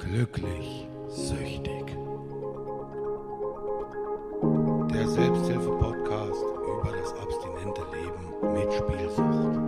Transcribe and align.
Glücklich 0.00 0.88
süchtig. 1.08 1.84
Der 4.92 5.06
Selbsthilfe-Podcast 5.06 6.42
über 6.64 6.96
das 6.98 7.12
abstinente 7.12 7.82
Leben 7.92 8.54
mit 8.54 8.72
Spielsucht. 8.72 9.58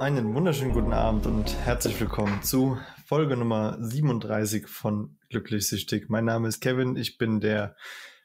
Einen 0.00 0.34
wunderschönen 0.34 0.72
guten 0.72 0.92
Abend 0.92 1.26
und 1.26 1.56
herzlich 1.64 1.98
willkommen 1.98 2.42
zu 2.42 2.78
Folge 3.06 3.34
Nummer 3.36 3.78
37 3.80 4.68
von 4.68 5.16
Glücklich 5.30 5.66
süchtig. 5.66 6.10
Mein 6.10 6.26
Name 6.26 6.48
ist 6.48 6.60
Kevin, 6.60 6.96
ich 6.96 7.16
bin 7.16 7.40
der 7.40 7.76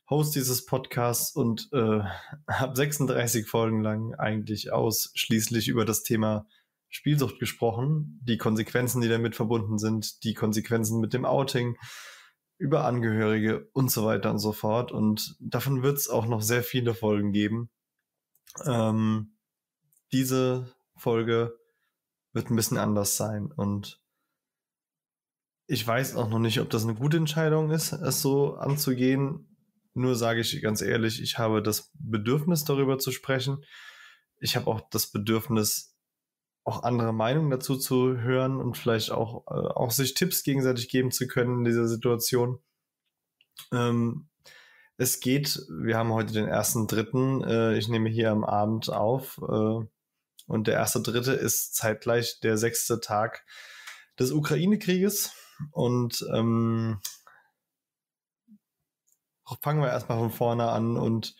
Host 0.10 0.36
dieses 0.36 0.66
Podcasts 0.66 1.34
und 1.34 1.70
äh, 1.72 2.02
habe 2.52 2.76
36 2.76 3.48
Folgen 3.48 3.82
lang 3.82 4.14
eigentlich 4.16 4.74
ausschließlich 4.74 5.70
über 5.70 5.86
das 5.86 6.04
Thema 6.04 6.46
Spielsucht 6.94 7.40
gesprochen, 7.40 8.20
die 8.24 8.38
Konsequenzen, 8.38 9.02
die 9.02 9.10
damit 9.10 9.36
verbunden 9.36 9.80
sind, 9.80 10.24
die 10.24 10.36
Konsequenzen 10.36 11.02
mit 11.02 11.12
dem 11.14 11.26
Outing, 11.26 11.76
über 12.60 12.86
Angehörige 12.86 13.68
und 13.74 13.90
so 13.92 14.06
weiter 14.06 14.30
und 14.30 14.38
so 14.38 14.54
fort. 14.54 14.92
Und 14.92 15.36
davon 15.40 15.82
wird 15.82 15.98
es 15.98 16.08
auch 16.08 16.28
noch 16.28 16.44
sehr 16.44 16.62
viele 16.62 16.94
Folgen 16.94 17.32
geben. 17.32 17.72
Ähm, 18.64 19.36
diese 20.12 20.72
Folge 20.96 21.58
wird 22.32 22.52
ein 22.52 22.56
bisschen 22.56 22.78
anders 22.78 23.18
sein 23.18 23.52
und 23.52 24.00
ich 25.66 25.88
weiß 25.88 26.16
auch 26.16 26.30
noch 26.30 26.40
nicht, 26.40 26.60
ob 26.60 26.70
das 26.70 26.84
eine 26.84 26.94
gute 26.94 27.18
Entscheidung 27.18 27.72
ist, 27.72 27.94
es 27.94 28.22
so 28.22 28.56
anzugehen. 28.56 29.58
Nur 29.96 30.16
sage 30.16 30.42
ich 30.42 30.62
ganz 30.62 30.82
ehrlich, 30.82 31.22
ich 31.22 31.40
habe 31.40 31.64
das 31.64 31.92
Bedürfnis 31.96 32.66
darüber 32.66 33.00
zu 33.00 33.12
sprechen. 33.12 33.64
Ich 34.40 34.56
habe 34.56 34.68
auch 34.68 34.82
das 34.92 35.10
Bedürfnis, 35.10 35.93
auch 36.64 36.84
andere 36.84 37.14
Meinungen 37.14 37.50
dazu 37.50 37.78
zu 37.78 38.18
hören 38.18 38.60
und 38.60 38.78
vielleicht 38.78 39.12
auch, 39.12 39.46
äh, 39.48 39.54
auch 39.54 39.92
sich 39.92 40.14
Tipps 40.14 40.44
gegenseitig 40.44 40.90
geben 40.90 41.12
zu 41.12 41.28
können 41.28 41.60
in 41.60 41.64
dieser 41.66 41.88
Situation. 41.88 42.60
Ähm, 43.72 44.30
es 44.98 45.20
geht, 45.20 45.60
wir 45.70 45.98
haben 45.98 46.14
heute 46.14 46.34
den 46.34 46.48
ersten 46.48 46.88
dritten, 46.88 47.44
äh, 47.44 47.78
ich 47.78 47.90
nehme 47.90 48.10
hier 48.10 48.32
am 48.32 48.44
Abend 48.44 48.90
auf 48.90 49.40
äh, 49.40 49.86
und 50.46 50.68
der 50.68 50.76
erste 50.76 51.02
dritte 51.02 51.34
ist 51.34 51.76
zeitgleich 51.76 52.40
der 52.42 52.58
sechste 52.58 53.00
Tag 53.00 53.46
des 54.20 54.32
Ukraine-Krieges 54.32 55.32
und 55.72 56.26
ähm, 56.34 57.00
fangen 59.62 59.82
wir 59.82 59.90
erstmal 59.90 60.20
von 60.20 60.32
vorne 60.32 60.70
an 60.70 60.98
und 60.98 61.36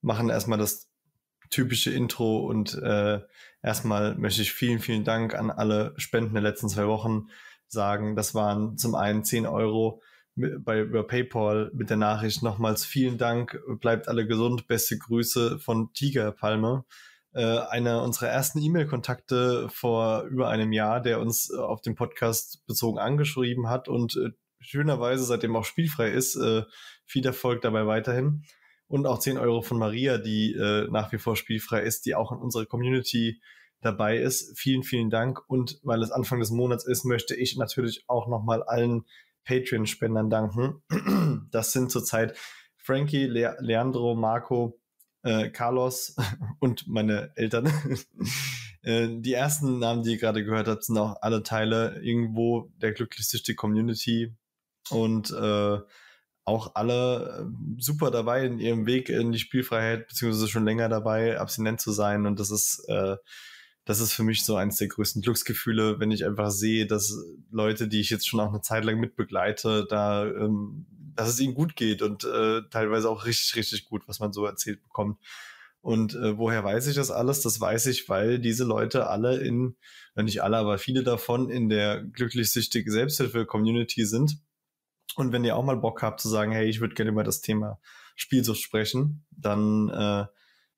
machen 0.00 0.28
erstmal 0.30 0.58
das 0.58 0.90
typische 1.54 1.92
Intro 1.92 2.38
und 2.40 2.74
äh, 2.82 3.20
erstmal 3.62 4.16
möchte 4.16 4.42
ich 4.42 4.52
vielen, 4.52 4.80
vielen 4.80 5.04
Dank 5.04 5.34
an 5.34 5.52
alle 5.52 5.94
Spenden 5.96 6.34
der 6.34 6.42
letzten 6.42 6.68
zwei 6.68 6.88
Wochen 6.88 7.28
sagen. 7.68 8.16
Das 8.16 8.34
waren 8.34 8.76
zum 8.76 8.96
einen 8.96 9.22
10 9.24 9.46
Euro 9.46 10.02
bei 10.34 10.80
über 10.80 11.06
PayPal 11.06 11.70
mit 11.72 11.90
der 11.90 11.96
Nachricht 11.96 12.42
nochmals 12.42 12.84
vielen 12.84 13.18
Dank, 13.18 13.56
bleibt 13.80 14.08
alle 14.08 14.26
gesund, 14.26 14.66
beste 14.66 14.98
Grüße 14.98 15.60
von 15.60 15.92
Tiger 15.92 16.32
Palme. 16.32 16.84
Äh, 17.32 17.44
einer 17.44 18.02
unserer 18.02 18.28
ersten 18.28 18.60
E-Mail-Kontakte 18.60 19.68
vor 19.68 20.22
über 20.24 20.48
einem 20.48 20.72
Jahr, 20.72 21.00
der 21.00 21.20
uns 21.20 21.52
auf 21.52 21.82
den 21.82 21.94
Podcast 21.94 22.66
bezogen 22.66 22.98
angeschrieben 22.98 23.68
hat 23.68 23.88
und 23.88 24.16
äh, 24.16 24.30
schönerweise 24.58 25.22
seitdem 25.22 25.54
auch 25.54 25.64
spielfrei 25.64 26.10
ist. 26.10 26.34
Äh, 26.34 26.64
viel 27.04 27.24
Erfolg 27.24 27.62
dabei 27.62 27.86
weiterhin 27.86 28.42
und 28.88 29.06
auch 29.06 29.18
10 29.18 29.38
Euro 29.38 29.62
von 29.62 29.78
Maria, 29.78 30.18
die 30.18 30.52
äh, 30.52 30.88
nach 30.90 31.12
wie 31.12 31.18
vor 31.18 31.36
spielfrei 31.36 31.82
ist, 31.82 32.06
die 32.06 32.14
auch 32.14 32.32
in 32.32 32.38
unserer 32.38 32.66
Community 32.66 33.40
dabei 33.80 34.18
ist. 34.18 34.58
Vielen, 34.58 34.82
vielen 34.82 35.10
Dank. 35.10 35.40
Und 35.48 35.78
weil 35.82 36.02
es 36.02 36.10
Anfang 36.10 36.40
des 36.40 36.50
Monats 36.50 36.86
ist, 36.86 37.04
möchte 37.04 37.34
ich 37.34 37.56
natürlich 37.56 38.04
auch 38.08 38.28
nochmal 38.28 38.62
allen 38.62 39.04
Patreon-Spendern 39.44 40.30
danken. 40.30 40.82
Das 41.50 41.72
sind 41.72 41.90
zurzeit 41.90 42.36
Frankie, 42.76 43.26
Le 43.26 43.56
Leandro, 43.60 44.14
Marco, 44.14 44.80
äh, 45.22 45.50
Carlos 45.50 46.16
und 46.60 46.88
meine 46.88 47.32
Eltern. 47.36 47.70
äh, 48.82 49.08
die 49.10 49.32
ersten 49.32 49.78
Namen, 49.78 50.02
die 50.02 50.12
ihr 50.12 50.18
gerade 50.18 50.44
gehört 50.44 50.68
habt, 50.68 50.84
sind 50.84 50.98
auch 50.98 51.16
alle 51.20 51.42
Teile 51.42 52.00
irgendwo 52.02 52.72
der 52.76 52.92
glücklichste 52.92 53.54
Community. 53.54 54.34
Und 54.90 55.30
äh, 55.30 55.78
auch 56.44 56.74
alle 56.74 57.46
äh, 57.48 57.80
super 57.80 58.10
dabei 58.10 58.44
in 58.44 58.58
ihrem 58.58 58.86
Weg 58.86 59.08
in 59.08 59.32
die 59.32 59.38
Spielfreiheit, 59.38 60.08
beziehungsweise 60.08 60.48
schon 60.48 60.64
länger 60.64 60.88
dabei, 60.88 61.38
abstinent 61.38 61.80
zu 61.80 61.92
sein. 61.92 62.26
Und 62.26 62.38
das 62.38 62.50
ist, 62.50 62.84
äh, 62.88 63.16
das 63.84 64.00
ist 64.00 64.12
für 64.12 64.24
mich 64.24 64.44
so 64.44 64.56
eins 64.56 64.76
der 64.76 64.88
größten 64.88 65.22
Glücksgefühle, 65.22 66.00
wenn 66.00 66.10
ich 66.10 66.24
einfach 66.24 66.50
sehe, 66.50 66.86
dass 66.86 67.16
Leute, 67.50 67.88
die 67.88 68.00
ich 68.00 68.10
jetzt 68.10 68.28
schon 68.28 68.40
auch 68.40 68.50
eine 68.50 68.60
Zeit 68.60 68.84
lang 68.84 69.00
mitbegleite, 69.00 69.86
da, 69.88 70.26
ähm, 70.26 70.86
dass 71.14 71.28
es 71.28 71.40
ihnen 71.40 71.54
gut 71.54 71.76
geht 71.76 72.02
und 72.02 72.24
äh, 72.24 72.62
teilweise 72.70 73.08
auch 73.08 73.24
richtig, 73.24 73.56
richtig 73.56 73.86
gut, 73.86 74.06
was 74.06 74.20
man 74.20 74.32
so 74.32 74.44
erzählt 74.44 74.82
bekommt. 74.82 75.18
Und 75.80 76.14
äh, 76.14 76.38
woher 76.38 76.64
weiß 76.64 76.86
ich 76.86 76.96
das 76.96 77.10
alles? 77.10 77.42
Das 77.42 77.60
weiß 77.60 77.86
ich, 77.86 78.08
weil 78.08 78.38
diese 78.38 78.64
Leute 78.64 79.06
alle 79.06 79.36
in, 79.36 79.76
nicht 80.16 80.42
alle, 80.42 80.56
aber 80.56 80.78
viele 80.78 81.02
davon 81.02 81.50
in 81.50 81.68
der 81.68 82.02
glücklich-süchtige 82.02 82.90
Selbsthilfe-Community 82.90 84.06
sind 84.06 84.38
und 85.16 85.32
wenn 85.32 85.44
ihr 85.44 85.56
auch 85.56 85.64
mal 85.64 85.76
Bock 85.76 86.02
habt 86.02 86.20
zu 86.20 86.28
sagen, 86.28 86.52
hey, 86.52 86.68
ich 86.68 86.80
würde 86.80 86.94
gerne 86.94 87.10
über 87.10 87.24
das 87.24 87.40
Thema 87.40 87.78
Spielsucht 88.16 88.60
sprechen, 88.60 89.24
dann 89.30 89.88
äh, 89.88 90.26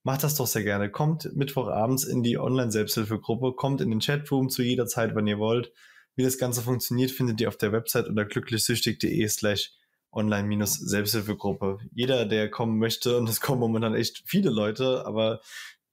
macht 0.03 0.23
das 0.23 0.37
doch 0.37 0.47
sehr 0.47 0.63
gerne. 0.63 0.91
Kommt 0.91 1.35
Mittwochabends 1.35 2.05
in 2.05 2.23
die 2.23 2.39
Online-Selbsthilfegruppe, 2.39 3.55
kommt 3.55 3.81
in 3.81 3.91
den 3.91 4.01
Chatroom 4.01 4.49
zu 4.49 4.63
jeder 4.63 4.87
Zeit, 4.87 5.15
wenn 5.15 5.27
ihr 5.27 5.39
wollt. 5.39 5.73
Wie 6.15 6.23
das 6.23 6.39
Ganze 6.39 6.63
funktioniert, 6.63 7.11
findet 7.11 7.41
ihr 7.41 7.49
auf 7.49 7.59
der 7.59 7.73
Website 7.73 8.09
unter 8.09 8.25
glücklichsüchtig.de 8.25 9.29
slash 9.29 9.73
online-selbsthilfegruppe. 10.13 11.79
Jeder, 11.93 12.25
der 12.25 12.51
kommen 12.51 12.79
möchte, 12.79 13.19
und 13.19 13.29
es 13.29 13.41
kommen 13.41 13.61
momentan 13.61 13.95
echt 13.95 14.23
viele 14.27 14.51
Leute, 14.51 15.05
aber 15.05 15.41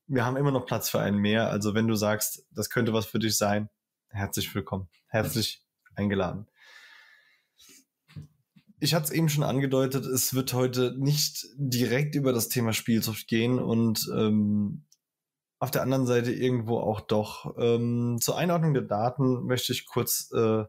wir 0.07 0.25
haben 0.25 0.37
immer 0.37 0.51
noch 0.51 0.65
Platz 0.65 0.89
für 0.89 0.99
einen 0.99 1.17
mehr. 1.17 1.49
Also 1.49 1.73
wenn 1.73 1.87
du 1.87 1.95
sagst, 1.95 2.45
das 2.51 2.69
könnte 2.69 2.93
was 2.93 3.05
für 3.05 3.19
dich 3.19 3.37
sein, 3.37 3.69
herzlich 4.09 4.53
willkommen. 4.53 4.87
Herzlich 5.07 5.61
eingeladen 5.95 6.47
ich 8.83 8.93
hatte 8.93 9.05
es 9.05 9.11
eben 9.11 9.29
schon 9.29 9.45
angedeutet, 9.45 10.05
es 10.05 10.33
wird 10.33 10.53
heute 10.53 10.93
nicht 10.97 11.47
direkt 11.55 12.15
über 12.15 12.33
das 12.33 12.49
Thema 12.49 12.73
Spielsucht 12.73 13.27
gehen 13.27 13.57
und 13.57 14.11
ähm, 14.13 14.83
auf 15.59 15.71
der 15.71 15.83
anderen 15.83 16.05
Seite 16.05 16.33
irgendwo 16.33 16.79
auch 16.79 16.99
doch. 16.99 17.55
Ähm, 17.57 18.17
zur 18.19 18.37
Einordnung 18.37 18.73
der 18.73 18.83
Daten 18.83 19.45
möchte 19.45 19.71
ich 19.71 19.85
kurz 19.85 20.29
äh, 20.33 20.65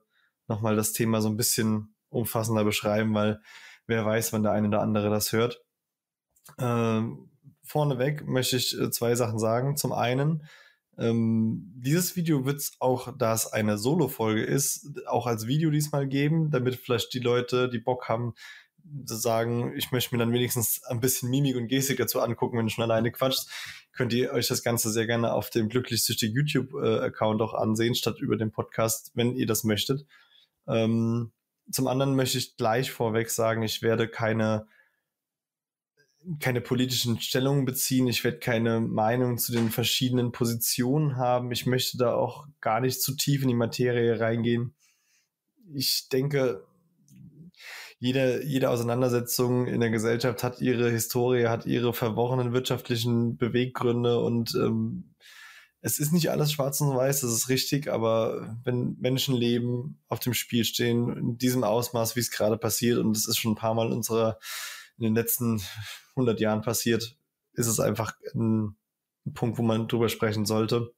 nochmal 0.47 0.77
das 0.77 0.93
Thema 0.93 1.21
so 1.21 1.29
ein 1.29 1.37
bisschen 1.37 1.97
umfassender 2.09 2.63
beschreiben, 2.63 3.13
weil 3.15 3.41
wer 3.89 4.07
weiß, 4.07 4.33
wann 4.33 4.45
der 4.45 4.53
eine 4.53 4.69
oder 4.69 4.81
andere 4.81 5.11
das 5.11 5.33
hört. 5.33 5.65
Ähm, 6.59 7.31
vorneweg 7.65 8.29
möchte 8.29 8.57
ich 8.57 8.79
äh, 8.79 8.93
zwei 8.93 9.17
Sachen 9.17 9.41
sagen. 9.41 9.77
Zum 9.77 9.93
einen, 9.93 10.45
ähm, 10.99 11.73
dieses 11.77 12.17
Video 12.17 12.45
wird 12.45 12.59
es 12.59 12.77
auch, 12.79 13.13
da 13.17 13.35
es 13.35 13.53
eine 13.53 13.79
Solo-Folge 13.79 14.43
ist, 14.43 14.91
auch 15.07 15.27
als 15.27 15.47
Video 15.47 15.71
diesmal 15.71 16.07
geben, 16.07 16.51
damit 16.51 16.77
vielleicht 16.77 17.13
die 17.15 17.21
Leute, 17.21 17.69
die 17.69 17.79
Bock 17.79 18.09
haben, 18.09 18.35
zu 19.07 19.17
sagen, 19.17 19.75
ich 19.77 19.93
möchte 19.93 20.15
mir 20.15 20.19
dann 20.19 20.33
wenigstens 20.33 20.85
ein 20.85 21.01
bisschen 21.01 21.31
Mimik 21.31 21.57
und 21.57 21.69
Gestik 21.69 21.97
dazu 21.97 22.21
angucken, 22.21 22.59
wenn 22.59 22.67
du 22.67 22.71
schon 22.71 22.85
alleine 22.85 23.11
quatscht, 23.11 23.49
könnt 23.93 24.13
ihr 24.13 24.33
euch 24.33 24.49
das 24.49 24.63
Ganze 24.63 24.91
sehr 24.91 25.07
gerne 25.07 25.33
auf 25.33 25.51
dem 25.51 25.69
glücklich-süchtig 25.69 26.35
YouTube-Account 26.35 27.41
auch 27.41 27.55
ansehen, 27.55 27.95
statt 27.95 28.21
über 28.21 28.37
den 28.37 28.51
Podcast, 28.51 29.13
wenn 29.15 29.37
ihr 29.37 29.47
das 29.47 29.65
möchtet. 29.65 30.05
Ähm, 30.69 31.33
zum 31.71 31.87
anderen 31.87 32.15
möchte 32.15 32.39
ich 32.39 32.57
gleich 32.57 32.91
vorweg 32.91 33.31
sagen, 33.31 33.63
ich 33.63 33.83
werde 33.83 34.07
keine 34.07 34.67
keine 36.41 36.61
politischen 36.61 37.21
Stellungen 37.21 37.65
beziehen. 37.65 38.07
Ich 38.07 38.25
werde 38.25 38.39
keine 38.39 38.81
Meinung 38.81 39.39
zu 39.39 39.53
den 39.53 39.71
verschiedenen 39.71 40.33
Positionen 40.33 41.17
haben. 41.17 41.53
Ich 41.53 41.67
möchte 41.67 41.99
da 41.99 42.15
auch 42.15 42.47
gar 42.61 42.81
nicht 42.81 43.03
zu 43.03 43.15
tief 43.15 43.43
in 43.43 43.49
die 43.49 43.55
Materie 43.55 44.19
reingehen. 44.19 44.75
Ich 45.75 46.09
denke, 46.09 46.65
jede, 47.99 48.45
jede 48.45 48.71
Auseinandersetzung 48.71 49.67
in 49.67 49.81
der 49.81 49.91
Gesellschaft 49.91 50.43
hat 50.43 50.61
ihre 50.61 50.91
Historie, 50.91 51.47
hat 51.47 51.67
ihre 51.67 51.95
verworrenen 51.95 52.53
wirtschaftlichen 52.53 53.37
Beweggründe 53.37 54.21
und 54.21 54.55
ähm, 54.55 55.15
es 55.81 55.99
ist 55.99 56.13
nicht 56.13 56.31
alles 56.31 56.51
schwarz 56.53 56.81
und 56.81 56.97
weiß, 56.97 57.21
das 57.21 57.33
ist 57.33 57.49
richtig, 57.51 57.93
aber 57.93 58.57
wenn 58.65 58.97
Menschenleben 59.01 60.03
auf 60.09 60.19
dem 60.19 60.33
Spiel 60.33 60.65
stehen, 60.65 61.15
in 61.15 61.37
diesem 61.37 61.63
Ausmaß, 61.63 62.17
wie 62.17 62.21
es 62.21 62.31
gerade 62.31 62.57
passiert, 62.57 62.99
und 62.99 63.15
es 63.15 63.29
ist 63.29 63.37
schon 63.37 63.53
ein 63.53 63.57
paar 63.57 63.75
Mal 63.75 63.93
in 63.93 64.03
in 64.97 65.05
den 65.05 65.15
letzten 65.15 65.61
100 66.17 66.41
Jahren 66.41 66.63
passiert, 66.63 67.17
ist 67.53 67.67
es 67.67 67.81
einfach 67.81 68.15
ein, 68.35 68.77
Punkt, 69.33 69.59
wo 69.59 69.63
man 69.63 69.89
drüber 69.89 70.11
sprechen 70.11 70.45
sollte. 70.45 70.93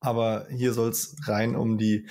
Aber 0.00 0.48
hier 0.50 0.72
soll 0.72 0.90
es 0.90 1.14
rein 1.26 1.54
um 1.54 1.78
die 1.78 2.08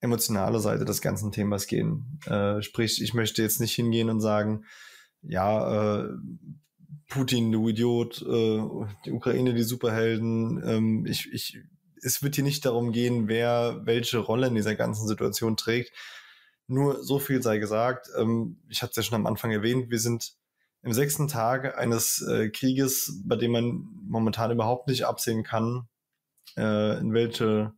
emotionale 0.00 0.58
Seite 0.58 0.84
des 0.84 1.00
ganzen 1.00 1.30
Themas 1.30 1.68
gehen. 1.68 2.18
Äh, 2.26 2.60
sprich, 2.62 3.00
ich 3.00 3.14
möchte 3.14 3.42
jetzt 3.42 3.60
nicht 3.60 3.74
hingehen 3.74 4.10
und 4.10 4.20
sagen, 4.20 4.64
ja, 5.22 6.00
äh, 6.00 6.08
Putin, 7.08 7.52
du 7.52 7.68
Idiot, 7.68 8.22
äh, 8.22 8.60
die 9.04 9.12
Ukraine, 9.12 9.54
die 9.54 9.62
Superhelden. 9.62 10.62
Ähm, 10.64 11.06
ich, 11.06 11.30
ich, 11.32 11.58
es 12.02 12.22
wird 12.22 12.36
hier 12.36 12.44
nicht 12.44 12.64
darum 12.64 12.92
gehen, 12.92 13.28
wer 13.28 13.82
welche 13.84 14.18
Rolle 14.18 14.46
in 14.46 14.54
dieser 14.54 14.74
ganzen 14.74 15.06
Situation 15.06 15.56
trägt. 15.56 15.92
Nur 16.66 17.02
so 17.02 17.18
viel 17.18 17.42
sei 17.42 17.58
gesagt. 17.58 18.08
Ähm, 18.16 18.60
ich 18.68 18.82
hatte 18.82 18.90
es 18.90 18.96
ja 18.96 19.02
schon 19.02 19.16
am 19.16 19.26
Anfang 19.26 19.50
erwähnt, 19.50 19.90
wir 19.90 19.98
sind 19.98 20.39
im 20.82 20.92
sechsten 20.92 21.28
Tag 21.28 21.78
eines 21.78 22.22
äh, 22.22 22.48
Krieges, 22.50 23.20
bei 23.24 23.36
dem 23.36 23.52
man 23.52 23.88
momentan 24.08 24.50
überhaupt 24.50 24.88
nicht 24.88 25.04
absehen 25.04 25.42
kann, 25.42 25.88
äh, 26.56 26.98
in 26.98 27.12
welche, 27.12 27.72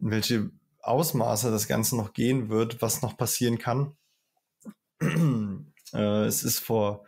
in 0.00 0.10
welche 0.10 0.50
Ausmaße 0.80 1.50
das 1.50 1.66
Ganze 1.66 1.96
noch 1.96 2.12
gehen 2.12 2.48
wird, 2.48 2.82
was 2.82 3.02
noch 3.02 3.16
passieren 3.16 3.58
kann. 3.58 3.96
äh, 5.02 6.24
es 6.24 6.44
ist 6.44 6.58
vor 6.58 7.04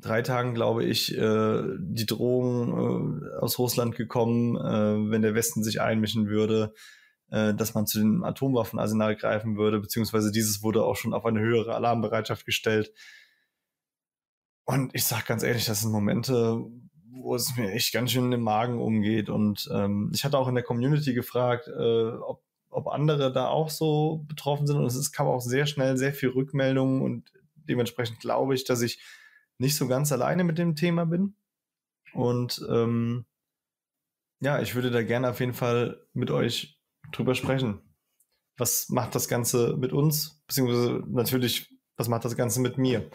drei 0.00 0.22
Tagen, 0.22 0.54
glaube 0.54 0.84
ich, 0.84 1.16
äh, 1.16 1.62
die 1.78 2.06
Drohung 2.06 3.22
äh, 3.22 3.36
aus 3.38 3.58
Russland 3.58 3.96
gekommen, 3.96 4.56
äh, 4.56 5.10
wenn 5.10 5.22
der 5.22 5.34
Westen 5.34 5.62
sich 5.62 5.80
einmischen 5.80 6.28
würde, 6.28 6.74
dass 7.32 7.74
man 7.74 7.86
zu 7.86 8.00
dem 8.00 8.24
Atomwaffenarsenal 8.24 9.14
greifen 9.14 9.56
würde, 9.56 9.78
beziehungsweise 9.78 10.32
dieses 10.32 10.64
wurde 10.64 10.82
auch 10.82 10.96
schon 10.96 11.14
auf 11.14 11.24
eine 11.24 11.38
höhere 11.38 11.76
Alarmbereitschaft 11.76 12.44
gestellt. 12.44 12.92
Und 14.64 14.94
ich 14.94 15.04
sage 15.04 15.24
ganz 15.26 15.42
ehrlich, 15.42 15.66
das 15.66 15.80
sind 15.80 15.92
Momente, 15.92 16.60
wo 17.10 17.34
es 17.34 17.56
mir 17.56 17.72
echt 17.72 17.92
ganz 17.92 18.12
schön 18.12 18.32
im 18.32 18.42
Magen 18.42 18.80
umgeht. 18.80 19.28
Und 19.28 19.68
ähm, 19.72 20.10
ich 20.14 20.24
hatte 20.24 20.38
auch 20.38 20.48
in 20.48 20.54
der 20.54 20.64
Community 20.64 21.14
gefragt, 21.14 21.68
äh, 21.68 22.08
ob, 22.08 22.42
ob 22.70 22.88
andere 22.88 23.32
da 23.32 23.48
auch 23.48 23.70
so 23.70 24.24
betroffen 24.28 24.66
sind. 24.66 24.76
Und 24.76 24.86
es 24.86 25.12
kam 25.12 25.26
auch 25.26 25.40
sehr 25.40 25.66
schnell 25.66 25.96
sehr 25.96 26.12
viel 26.12 26.30
Rückmeldungen 26.30 27.02
und 27.02 27.32
dementsprechend 27.54 28.20
glaube 28.20 28.54
ich, 28.54 28.64
dass 28.64 28.82
ich 28.82 29.02
nicht 29.58 29.76
so 29.76 29.86
ganz 29.86 30.10
alleine 30.12 30.44
mit 30.44 30.58
dem 30.58 30.74
Thema 30.76 31.04
bin. 31.04 31.34
Und 32.12 32.64
ähm, 32.68 33.26
ja, 34.40 34.60
ich 34.60 34.74
würde 34.74 34.90
da 34.90 35.02
gerne 35.02 35.30
auf 35.30 35.40
jeden 35.40 35.52
Fall 35.52 36.00
mit 36.12 36.30
euch 36.30 36.80
drüber 37.12 37.34
sprechen. 37.34 37.80
Was 38.56 38.88
macht 38.88 39.14
das 39.14 39.28
Ganze 39.28 39.76
mit 39.76 39.92
uns? 39.92 40.42
Beziehungsweise 40.46 41.02
natürlich, 41.08 41.74
was 41.96 42.08
macht 42.08 42.24
das 42.24 42.36
Ganze 42.36 42.60
mit 42.60 42.78
mir? 42.78 43.10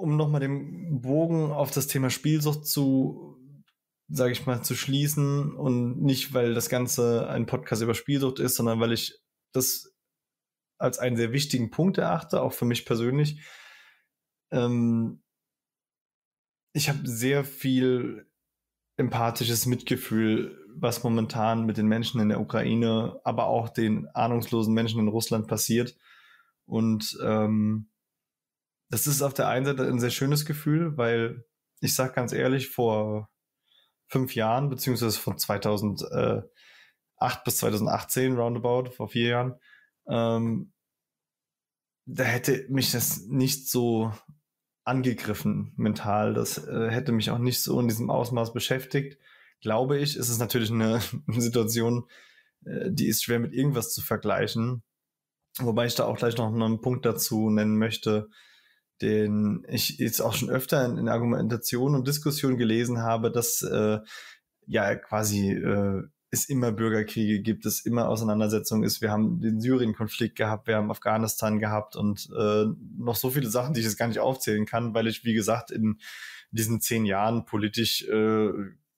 Um 0.00 0.16
nochmal 0.16 0.40
den 0.40 1.02
Bogen 1.02 1.52
auf 1.52 1.70
das 1.70 1.86
Thema 1.86 2.10
Spielsucht 2.10 2.66
zu, 2.66 3.36
sage 4.08 4.32
ich 4.32 4.46
mal, 4.46 4.62
zu 4.62 4.74
schließen 4.74 5.54
und 5.54 6.02
nicht, 6.02 6.32
weil 6.32 6.54
das 6.54 6.68
Ganze 6.68 7.28
ein 7.28 7.46
Podcast 7.46 7.82
über 7.82 7.94
Spielsucht 7.94 8.38
ist, 8.38 8.56
sondern 8.56 8.80
weil 8.80 8.92
ich 8.92 9.20
das 9.52 9.94
als 10.78 10.98
einen 10.98 11.16
sehr 11.16 11.32
wichtigen 11.32 11.70
Punkt 11.70 11.98
erachte, 11.98 12.40
auch 12.40 12.54
für 12.54 12.64
mich 12.64 12.86
persönlich. 12.86 13.40
Ähm, 14.50 15.22
ich 16.72 16.88
habe 16.88 17.00
sehr 17.04 17.44
viel 17.44 18.26
empathisches 18.96 19.66
Mitgefühl, 19.66 20.56
was 20.74 21.02
momentan 21.02 21.66
mit 21.66 21.76
den 21.76 21.86
Menschen 21.86 22.20
in 22.20 22.30
der 22.30 22.40
Ukraine, 22.40 23.20
aber 23.24 23.46
auch 23.46 23.68
den 23.68 24.06
ahnungslosen 24.08 24.72
Menschen 24.72 25.00
in 25.00 25.08
Russland 25.08 25.46
passiert. 25.46 25.96
Und 26.64 27.18
ähm, 27.22 27.89
das 28.90 29.06
ist 29.06 29.22
auf 29.22 29.34
der 29.34 29.48
einen 29.48 29.64
Seite 29.64 29.86
ein 29.86 30.00
sehr 30.00 30.10
schönes 30.10 30.44
Gefühl, 30.44 30.96
weil 30.96 31.44
ich 31.80 31.94
sage 31.94 32.12
ganz 32.12 32.32
ehrlich, 32.32 32.68
vor 32.68 33.30
fünf 34.08 34.34
Jahren, 34.34 34.68
beziehungsweise 34.68 35.18
von 35.18 35.38
2008 35.38 36.44
bis 37.44 37.56
2018 37.58 38.36
roundabout, 38.36 38.90
vor 38.90 39.08
vier 39.08 39.28
Jahren, 39.28 39.54
ähm, 40.08 40.72
da 42.06 42.24
hätte 42.24 42.66
mich 42.68 42.90
das 42.90 43.26
nicht 43.26 43.68
so 43.68 44.12
angegriffen 44.84 45.72
mental. 45.76 46.34
Das 46.34 46.58
äh, 46.66 46.90
hätte 46.90 47.12
mich 47.12 47.30
auch 47.30 47.38
nicht 47.38 47.62
so 47.62 47.78
in 47.78 47.88
diesem 47.88 48.10
Ausmaß 48.10 48.52
beschäftigt. 48.52 49.18
Glaube 49.60 49.98
ich, 49.98 50.16
ist 50.16 50.28
es 50.28 50.38
natürlich 50.38 50.70
eine, 50.70 51.00
eine 51.28 51.40
Situation, 51.40 52.08
äh, 52.64 52.90
die 52.90 53.06
ist 53.06 53.22
schwer 53.22 53.38
mit 53.38 53.52
irgendwas 53.52 53.92
zu 53.92 54.02
vergleichen. 54.02 54.82
Wobei 55.58 55.86
ich 55.86 55.94
da 55.94 56.04
auch 56.04 56.16
gleich 56.16 56.36
noch 56.36 56.52
einen 56.52 56.80
Punkt 56.80 57.04
dazu 57.06 57.50
nennen 57.50 57.76
möchte, 57.78 58.28
den 59.02 59.64
ich 59.68 59.98
jetzt 59.98 60.20
auch 60.20 60.34
schon 60.34 60.50
öfter 60.50 60.84
in, 60.84 60.98
in 60.98 61.08
Argumentation 61.08 61.94
und 61.94 62.06
Diskussion 62.06 62.56
gelesen 62.56 62.98
habe, 62.98 63.30
dass 63.30 63.62
äh, 63.62 63.98
ja 64.66 64.94
quasi 64.94 65.50
äh, 65.52 66.02
es 66.30 66.48
immer 66.48 66.70
Bürgerkriege 66.70 67.40
gibt, 67.40 67.66
es 67.66 67.84
immer 67.84 68.08
Auseinandersetzungen 68.08 68.84
ist. 68.84 69.00
Wir 69.00 69.10
haben 69.10 69.40
den 69.40 69.60
Syrien-Konflikt 69.60 70.36
gehabt, 70.36 70.68
wir 70.68 70.76
haben 70.76 70.90
Afghanistan 70.90 71.58
gehabt 71.58 71.96
und 71.96 72.28
äh, 72.38 72.66
noch 72.96 73.16
so 73.16 73.30
viele 73.30 73.50
Sachen, 73.50 73.74
die 73.74 73.80
ich 73.80 73.86
jetzt 73.86 73.98
gar 73.98 74.06
nicht 74.06 74.20
aufzählen 74.20 74.64
kann, 74.64 74.94
weil 74.94 75.08
ich, 75.08 75.24
wie 75.24 75.34
gesagt, 75.34 75.72
in 75.72 75.98
diesen 76.52 76.80
zehn 76.80 77.04
Jahren 77.04 77.46
politisch 77.46 78.06
äh, 78.08 78.50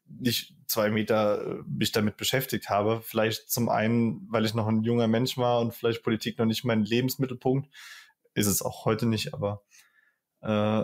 nicht 0.07 0.55
zwei 0.67 0.91
Meter 0.91 1.61
äh, 1.61 1.63
mich 1.67 1.93
damit 1.93 2.19
beschäftigt 2.19 2.69
habe. 2.69 3.01
Vielleicht 3.03 3.51
zum 3.51 3.71
einen, 3.71 4.27
weil 4.31 4.45
ich 4.45 4.55
noch 4.55 4.69
ein 4.69 4.83
junger 4.83 5.09
Mensch 5.09 5.39
war 5.39 5.61
und 5.61 5.75
vielleicht 5.75 6.03
Politik 6.03 6.39
noch 6.39 6.47
nicht 6.47 6.65
mein 6.65 6.85
Lebensmittelpunkt. 6.85 7.71
Ist 8.35 8.47
es 8.47 8.63
auch 8.63 8.85
heute 8.85 9.07
nicht, 9.07 9.33
aber 9.33 9.63
äh, 10.43 10.83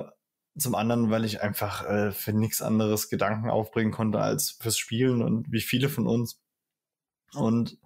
zum 0.58 0.74
anderen, 0.74 1.10
weil 1.10 1.24
ich 1.24 1.40
einfach 1.42 1.84
äh, 1.84 2.12
für 2.12 2.32
nichts 2.32 2.62
anderes 2.62 3.08
Gedanken 3.08 3.50
aufbringen 3.50 3.92
konnte 3.92 4.20
als 4.20 4.52
fürs 4.60 4.78
Spielen 4.78 5.22
und 5.22 5.50
wie 5.52 5.60
viele 5.60 5.88
von 5.88 6.06
uns. 6.06 6.40
Und 7.34 7.78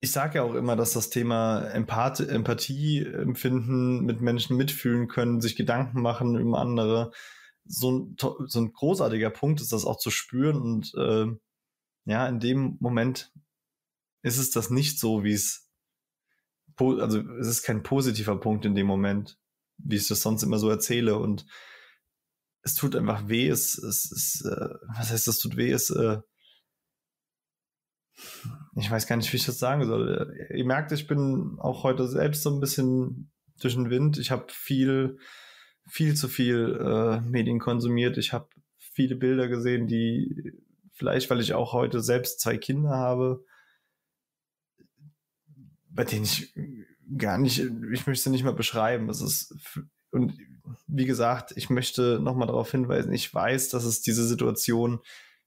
ich 0.00 0.12
sage 0.12 0.36
ja 0.36 0.42
auch 0.42 0.54
immer, 0.54 0.76
dass 0.76 0.92
das 0.92 1.10
Thema 1.10 1.60
Empath 1.70 2.20
Empathie 2.20 3.04
empfinden, 3.04 4.04
mit 4.04 4.20
Menschen 4.20 4.56
mitfühlen 4.56 5.08
können, 5.08 5.40
sich 5.40 5.56
Gedanken 5.56 6.02
machen 6.02 6.36
über 6.38 6.58
andere, 6.58 7.12
so 7.64 7.90
ein, 7.92 8.16
so 8.18 8.60
ein 8.60 8.72
großartiger 8.72 9.30
Punkt 9.30 9.60
ist, 9.60 9.72
das 9.72 9.84
auch 9.84 9.98
zu 9.98 10.10
spüren. 10.10 10.60
Und 10.60 10.94
äh, 10.96 11.26
ja, 12.04 12.26
in 12.28 12.40
dem 12.40 12.76
Moment 12.80 13.32
ist 14.22 14.38
es 14.38 14.50
das 14.50 14.70
nicht 14.70 15.00
so, 15.00 15.24
wie 15.24 15.32
es, 15.32 15.68
also 16.78 17.20
es 17.40 17.48
ist 17.48 17.62
kein 17.62 17.82
positiver 17.82 18.38
Punkt 18.38 18.64
in 18.64 18.74
dem 18.74 18.86
Moment 18.86 19.38
wie 19.78 19.96
ich 19.96 20.08
das 20.08 20.20
sonst 20.20 20.42
immer 20.42 20.58
so 20.58 20.68
erzähle. 20.68 21.18
Und 21.18 21.46
es 22.62 22.74
tut 22.74 22.96
einfach 22.96 23.28
weh. 23.28 23.48
Es, 23.48 23.78
es, 23.78 24.10
es 24.10 24.44
äh, 24.44 24.74
was 24.96 25.10
heißt, 25.10 25.28
es 25.28 25.38
tut 25.38 25.56
weh? 25.56 25.70
Es, 25.70 25.90
äh, 25.90 26.18
ich 28.76 28.90
weiß 28.90 29.06
gar 29.06 29.16
nicht, 29.16 29.32
wie 29.32 29.36
ich 29.36 29.46
das 29.46 29.58
sagen 29.58 29.86
soll. 29.86 30.34
Ihr 30.54 30.64
merkt, 30.64 30.92
ich 30.92 31.06
bin 31.06 31.56
auch 31.58 31.84
heute 31.84 32.08
selbst 32.08 32.42
so 32.42 32.50
ein 32.50 32.60
bisschen 32.60 33.30
durch 33.60 33.74
den 33.74 33.90
Wind. 33.90 34.18
Ich 34.18 34.30
habe 34.30 34.46
viel, 34.50 35.18
viel 35.86 36.14
zu 36.14 36.28
viel 36.28 36.78
äh, 36.80 37.20
Medien 37.20 37.58
konsumiert. 37.58 38.18
Ich 38.18 38.32
habe 38.32 38.48
viele 38.78 39.16
Bilder 39.16 39.48
gesehen, 39.48 39.86
die 39.86 40.52
vielleicht, 40.92 41.30
weil 41.30 41.40
ich 41.40 41.54
auch 41.54 41.72
heute 41.72 42.00
selbst 42.00 42.40
zwei 42.40 42.58
Kinder 42.58 42.90
habe, 42.90 43.44
bei 45.90 46.04
denen 46.04 46.24
ich 46.24 46.52
gar 47.16 47.38
nicht, 47.38 47.62
ich 47.92 48.06
möchte 48.06 48.30
nicht 48.30 48.44
mal 48.44 48.52
beschreiben. 48.52 49.08
Es 49.08 49.20
ist, 49.20 49.54
und 50.10 50.34
wie 50.86 51.06
gesagt, 51.06 51.52
ich 51.56 51.70
möchte 51.70 52.18
nochmal 52.20 52.48
darauf 52.48 52.70
hinweisen, 52.70 53.12
ich 53.12 53.32
weiß, 53.32 53.70
dass 53.70 53.84
es 53.84 54.00
diese 54.00 54.26
Situation 54.26 55.00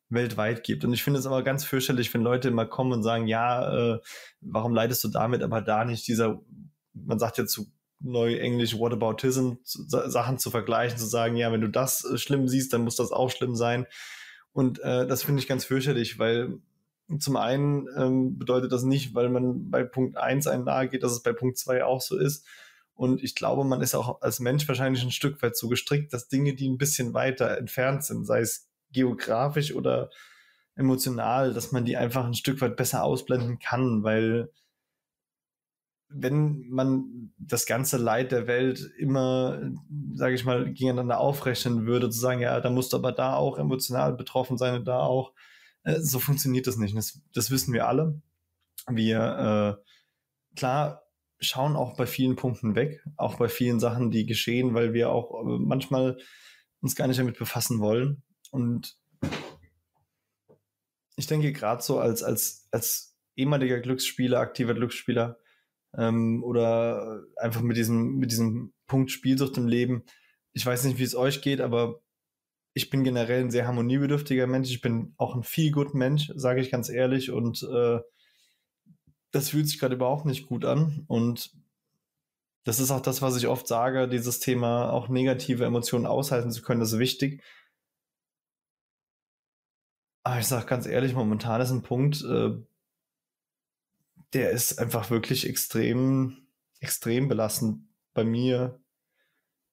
weltweit 0.10 0.64
gibt. 0.64 0.84
Und 0.84 0.94
ich 0.94 1.04
finde 1.04 1.20
es 1.20 1.26
aber 1.26 1.44
ganz 1.44 1.64
fürchterlich, 1.64 2.14
wenn 2.14 2.22
Leute 2.22 2.50
immer 2.50 2.66
kommen 2.66 2.92
und 2.92 3.04
sagen, 3.04 3.28
ja, 3.28 3.96
äh, 3.96 4.00
warum 4.42 4.74
leidest 4.74 5.04
du 5.04 5.08
damit, 5.08 5.42
aber 5.42 5.62
da 5.62 5.86
nicht 5.86 6.08
dieser, 6.08 6.42
man 6.94 7.20
sagt 7.20 7.38
ja 7.38 7.46
zu 7.46 7.72
neu 8.00 8.36
Englisch 8.36 8.78
Whataboutism, 8.78 9.54
Sachen 9.64 10.40
zu 10.40 10.50
vergleichen, 10.50 10.98
zu 10.98 11.06
sagen, 11.06 11.36
ja, 11.36 11.52
wenn 11.52 11.62
du 11.62 11.70
das 11.70 12.04
äh, 12.04 12.18
schlimm 12.18 12.48
siehst, 12.48 12.74
dann 12.74 12.84
muss 12.84 12.96
das 12.96 13.12
auch 13.12 13.30
schlimm 13.30 13.56
sein. 13.56 13.86
Und 14.54 14.80
äh, 14.80 15.08
das 15.08 15.24
finde 15.24 15.42
ich 15.42 15.48
ganz 15.48 15.66
fürchterlich, 15.66 16.20
weil 16.20 16.60
zum 17.20 17.36
einen 17.38 17.88
ähm, 17.98 18.38
bedeutet 18.38 18.72
das 18.72 18.84
nicht, 18.84 19.16
weil 19.16 19.30
man 19.30 19.70
bei 19.70 19.84
Punkt 19.84 20.18
1 20.18 20.48
einem 20.48 20.66
nahe 20.66 20.88
geht, 20.88 21.04
dass 21.04 21.12
es 21.12 21.24
bei 21.24 21.34
Punkt 21.34 21.58
2 21.58 21.84
auch 21.84 22.02
so 22.02 22.18
ist. 22.18 22.46
Und 22.94 23.24
ich 23.24 23.36
glaube, 23.36 23.64
man 23.64 23.82
ist 23.82 23.96
auch 23.96 24.22
als 24.22 24.40
Mensch 24.40 24.68
wahrscheinlich 24.68 25.04
ein 25.04 25.12
Stück 25.12 25.42
weit 25.42 25.56
so 25.58 25.70
gestrickt, 25.70 26.14
dass 26.14 26.28
Dinge, 26.28 26.54
die 26.54 26.70
ein 26.70 26.78
bisschen 26.78 27.14
weiter 27.14 27.58
entfernt 27.58 28.04
sind, 28.04 28.26
sei 28.26 28.42
es 28.42 28.70
geografisch 28.92 29.74
oder 29.74 30.10
emotional, 30.76 31.54
dass 31.54 31.72
man 31.72 31.86
die 31.86 31.98
einfach 31.98 32.26
ein 32.26 32.34
Stück 32.34 32.62
weit 32.62 32.76
besser 32.76 33.04
ausblenden 33.04 33.60
kann, 33.60 34.04
weil 34.04 34.52
wenn 36.14 36.68
man 36.70 37.32
das 37.38 37.66
ganze 37.66 37.98
Leid 37.98 38.32
der 38.32 38.48
Welt 38.48 38.92
immer, 38.98 39.62
sage 40.14 40.36
ich 40.36 40.44
mal, 40.44 40.66
gegeneinander 40.66 41.20
aufrechnen 41.20 41.86
würde, 41.86 42.10
zu 42.10 42.20
sagen, 42.20 42.42
ja, 42.42 42.60
da 42.60 42.70
musst 42.70 42.94
du 42.94 42.98
aber 42.98 43.14
da 43.14 43.36
auch 43.36 43.58
emotional 43.58 44.14
betroffen 44.14 44.58
sein 44.58 44.76
und 44.76 44.86
da 44.86 45.00
auch, 45.00 45.32
so 45.84 46.20
funktioniert 46.20 46.68
das 46.68 46.78
nicht. 46.78 46.96
Das, 46.96 47.20
das, 47.34 47.52
wissen 47.52 47.74
wir 47.74 47.88
alle. 47.88 48.22
Wir, 48.88 49.80
äh, 49.80 50.56
klar, 50.56 51.04
schauen 51.40 51.76
auch 51.76 51.96
bei 51.96 52.06
vielen 52.06 52.36
Punkten 52.36 52.76
weg, 52.76 53.04
auch 53.18 53.36
bei 53.36 53.50
vielen 53.50 53.80
Sachen, 53.80 54.12
die 54.12 54.26
geschehen, 54.26 54.74
weil 54.74 54.94
wir 54.94 55.10
auch 55.10 55.42
äh, 55.42 55.60
manchmal 55.60 56.18
uns 56.82 56.96
gar 56.96 57.08
nicht 57.08 57.20
damit 57.20 57.38
befassen 57.38 57.80
wollen. 57.80 58.24
Und 58.52 58.98
ich 61.16 61.28
denke, 61.28 61.52
gerade 61.52 61.82
so 61.82 62.00
als, 62.00 62.24
als, 62.24 62.68
als 62.72 63.18
ehemaliger 63.36 63.80
Glücksspieler, 63.80 64.40
aktiver 64.40 64.74
Glücksspieler 64.74 65.38
ähm, 65.98 66.44
oder 66.44 67.24
einfach 67.38 67.62
mit 67.62 67.78
diesem, 67.78 68.18
mit 68.18 68.32
diesem 68.32 68.74
Punkt 68.88 69.12
Spielsucht 69.12 69.58
im 69.58 69.68
Leben, 69.68 70.04
ich 70.54 70.66
weiß 70.66 70.84
nicht, 70.84 70.98
wie 70.98 71.04
es 71.04 71.16
euch 71.16 71.42
geht, 71.42 71.62
aber 71.62 72.02
ich 72.74 72.90
bin 72.90 73.04
generell 73.04 73.42
ein 73.42 73.52
sehr 73.52 73.68
harmoniebedürftiger 73.68 74.48
Mensch. 74.48 74.70
Ich 74.70 74.82
bin 74.82 75.14
auch 75.18 75.36
ein 75.36 75.44
viel 75.44 75.72
gut 75.72 75.94
Mensch, 75.94 76.32
sage 76.36 76.62
ich 76.62 76.72
ganz 76.72 76.90
ehrlich. 76.90 77.32
Und 77.32 77.64
äh, 77.64 78.00
das 79.32 79.50
fühlt 79.50 79.68
sich 79.68 79.80
gerade 79.80 79.96
überhaupt 79.96 80.26
nicht 80.26 80.48
gut 80.48 80.64
an. 80.66 81.04
Und 81.08 81.52
das 82.64 82.80
ist 82.80 82.92
auch 82.92 83.02
das, 83.02 83.22
was 83.22 83.36
ich 83.38 83.48
oft 83.48 83.68
sage, 83.68 84.08
dieses 84.08 84.40
Thema 84.40 84.92
auch 84.92 85.10
negative 85.10 85.66
Emotionen 85.66 86.06
aushalten 86.06 86.52
zu 86.52 86.62
können, 86.62 86.80
das 86.80 86.94
ist 86.94 87.00
wichtig. 87.00 87.44
Aber 90.24 90.40
ich 90.40 90.48
sage 90.48 90.68
ganz 90.68 90.86
ehrlich, 90.86 91.16
momentan 91.16 91.62
ist 91.62 91.72
ein 91.72 91.82
Punkt, 91.82 92.24
äh, 92.24 92.52
der 94.34 94.52
ist 94.52 94.80
einfach 94.80 95.10
wirklich 95.10 95.50
extrem, 95.50 96.48
extrem 96.80 97.28
belastend 97.28 97.88
bei 98.14 98.24
mir, 98.24 98.80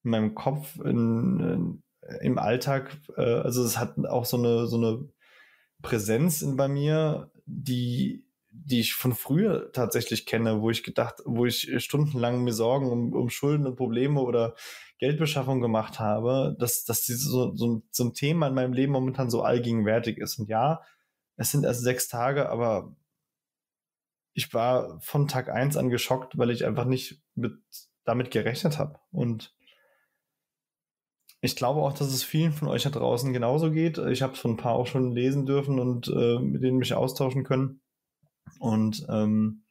in 0.05 0.11
meinem 0.11 0.35
Kopf, 0.35 0.76
in, 0.78 1.40
in 1.40 1.83
im 2.20 2.38
Alltag, 2.38 2.96
äh, 3.16 3.22
also 3.22 3.64
es 3.64 3.78
hat 3.78 3.98
auch 4.06 4.24
so 4.24 4.36
eine, 4.36 4.66
so 4.66 4.76
eine 4.76 5.08
Präsenz 5.82 6.42
in, 6.42 6.56
bei 6.56 6.68
mir, 6.68 7.30
die, 7.46 8.24
die 8.50 8.80
ich 8.80 8.94
von 8.94 9.14
früher 9.14 9.72
tatsächlich 9.72 10.26
kenne, 10.26 10.60
wo 10.60 10.70
ich 10.70 10.82
gedacht, 10.82 11.22
wo 11.24 11.46
ich 11.46 11.82
stundenlang 11.82 12.42
mir 12.44 12.52
Sorgen 12.52 12.90
um, 12.90 13.12
um 13.12 13.30
Schulden 13.30 13.66
und 13.66 13.76
Probleme 13.76 14.20
oder 14.20 14.54
Geldbeschaffung 14.98 15.60
gemacht 15.60 16.00
habe, 16.00 16.56
dass, 16.58 16.84
dass 16.84 17.02
dieses 17.02 17.24
so, 17.24 17.54
so, 17.54 17.82
so 17.90 18.04
ein 18.04 18.14
Thema 18.14 18.48
in 18.48 18.54
meinem 18.54 18.72
Leben 18.72 18.92
momentan 18.92 19.30
so 19.30 19.42
allgegenwärtig 19.42 20.18
ist. 20.18 20.38
Und 20.38 20.48
ja, 20.48 20.82
es 21.36 21.52
sind 21.52 21.64
erst 21.64 21.82
sechs 21.82 22.08
Tage, 22.08 22.48
aber 22.48 22.96
ich 24.34 24.52
war 24.54 25.00
von 25.00 25.28
Tag 25.28 25.50
eins 25.50 25.76
an 25.76 25.88
geschockt, 25.88 26.36
weil 26.38 26.50
ich 26.50 26.64
einfach 26.64 26.84
nicht 26.84 27.22
mit, 27.34 27.52
damit 28.04 28.30
gerechnet 28.30 28.78
habe. 28.78 28.98
Und 29.12 29.54
ich 31.40 31.57
glaube 31.57 31.80
auch, 31.83 31.92
dass 31.92 32.09
es 32.09 32.25
vielen 32.25 32.52
von 32.52 32.68
euch 32.68 32.83
da 32.83 32.90
draußen 32.90 33.33
genauso 33.33 33.71
geht. 33.71 33.99
Ich 33.99 34.23
habe 34.23 34.33
es 34.33 34.40
von 34.40 34.52
ein 34.52 34.57
paar 34.57 34.75
auch 34.75 34.87
schon 34.87 35.12
lesen 35.12 35.47
dürfen 35.47 35.78
und 35.78 36.09
äh, 36.09 36.38
mit 36.40 36.62
denen 36.62 36.78
mich 36.78 36.95
austauschen 36.95 37.45
können. 37.45 37.80
Und 38.59 39.07
ähm, 39.09 39.64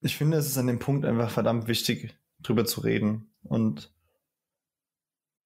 ich 0.00 0.16
finde, 0.16 0.38
es 0.38 0.46
ist 0.46 0.58
an 0.58 0.66
dem 0.66 0.78
Punkt 0.78 1.04
einfach 1.04 1.30
verdammt 1.30 1.66
wichtig, 1.66 2.16
drüber 2.40 2.64
zu 2.64 2.80
reden. 2.80 3.34
Und 3.42 3.92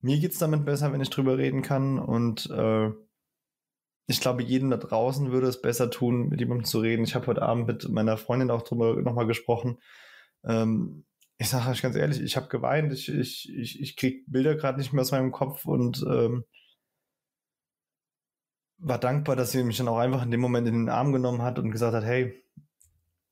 mir 0.01 0.19
geht 0.19 0.33
es 0.33 0.39
damit 0.39 0.65
besser, 0.65 0.93
wenn 0.93 1.01
ich 1.01 1.11
drüber 1.11 1.39
reden 1.39 1.63
kann. 1.63 1.99
Und 1.99 2.49
äh, 2.51 2.91
ich 4.07 4.21
glaube, 4.21 4.45
jedem 4.45 4.71
da 4.71 4.77
draußen 4.77 5.33
würde 5.33 5.49
es 5.49 5.61
besser 5.61 5.91
tun, 5.91 6.29
mit 6.29 6.39
jemandem 6.39 6.65
zu 6.65 6.79
reden. 6.79 7.03
Ich 7.03 7.17
habe 7.17 7.27
heute 7.27 7.43
Abend 7.43 7.67
mit 7.67 7.89
meiner 7.89 8.17
Freundin 8.17 8.53
auch 8.53 8.63
drüber 8.63 8.95
nochmal 9.03 9.27
gesprochen. 9.27 9.79
Ähm, 10.45 11.05
ich 11.39 11.49
sage 11.49 11.71
euch 11.71 11.83
ganz 11.83 11.95
ehrlich, 11.97 12.21
ich 12.21 12.37
habe 12.37 12.49
geweint, 12.49 12.93
ich, 12.93 13.09
ich, 13.09 13.49
ich, 13.55 13.81
ich 13.81 13.97
kriege 13.97 14.25
Bilder 14.27 14.57
gerade 14.57 14.79
nicht 14.79 14.93
mehr 14.93 15.03
aus 15.03 15.13
meinem 15.13 15.31
Kopf 15.31 15.65
und 15.67 16.05
ähm, 16.09 16.45
war 18.79 18.99
dankbar, 18.99 19.37
dass 19.37 19.53
sie 19.53 19.63
mich 19.63 19.77
dann 19.77 19.89
auch 19.89 19.99
einfach 19.99 20.25
in 20.25 20.33
dem 20.33 20.41
Moment 20.41 20.67
in 20.67 20.75
den 20.75 20.89
Arm 20.89 21.13
genommen 21.13 21.43
hat 21.43 21.59
und 21.59 21.71
gesagt 21.71 21.95
hat, 21.95 22.05
hey, 22.05 22.43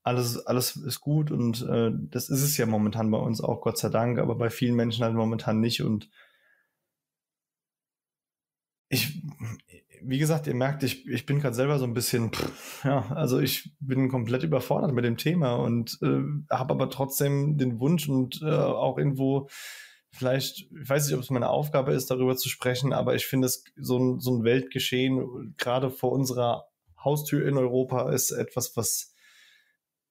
alles, 0.04 0.46
alles 0.46 0.76
ist 0.76 1.00
gut 1.00 1.32
und 1.32 1.62
äh, 1.68 1.90
das 1.92 2.28
ist 2.28 2.42
es 2.42 2.56
ja 2.56 2.66
momentan 2.66 3.10
bei 3.10 3.18
uns 3.18 3.40
auch, 3.40 3.60
Gott 3.60 3.76
sei 3.76 3.88
Dank, 3.88 4.20
aber 4.20 4.36
bei 4.36 4.50
vielen 4.50 4.76
Menschen 4.76 5.04
halt 5.04 5.14
momentan 5.14 5.60
nicht 5.60 5.82
und 5.82 6.08
ich, 8.88 9.20
wie 10.08 10.18
gesagt, 10.18 10.46
ihr 10.46 10.54
merkt, 10.54 10.82
ich, 10.82 11.06
ich 11.06 11.26
bin 11.26 11.40
gerade 11.40 11.54
selber 11.54 11.78
so 11.78 11.84
ein 11.84 11.94
bisschen, 11.94 12.32
pff, 12.32 12.84
ja, 12.84 13.06
also 13.10 13.40
ich 13.40 13.72
bin 13.80 14.08
komplett 14.08 14.42
überfordert 14.42 14.92
mit 14.92 15.04
dem 15.04 15.16
Thema 15.16 15.54
und 15.54 15.98
äh, 16.02 16.20
habe 16.50 16.75
aber 16.75 16.90
trotzdem 16.90 17.58
den 17.58 17.80
Wunsch 17.80 18.08
und 18.08 18.40
äh, 18.42 18.50
auch 18.50 18.98
irgendwo 18.98 19.48
vielleicht, 20.12 20.70
ich 20.80 20.88
weiß 20.88 21.06
nicht, 21.06 21.16
ob 21.16 21.22
es 21.22 21.30
meine 21.30 21.50
Aufgabe 21.50 21.92
ist, 21.92 22.10
darüber 22.10 22.36
zu 22.36 22.48
sprechen, 22.48 22.92
aber 22.92 23.14
ich 23.14 23.26
finde 23.26 23.46
es 23.46 23.64
so 23.76 23.98
ein, 23.98 24.20
so 24.20 24.36
ein 24.36 24.44
Weltgeschehen, 24.44 25.54
gerade 25.58 25.90
vor 25.90 26.12
unserer 26.12 26.66
Haustür 27.02 27.46
in 27.46 27.56
Europa, 27.56 28.10
ist 28.12 28.30
etwas, 28.30 28.76
was 28.76 29.14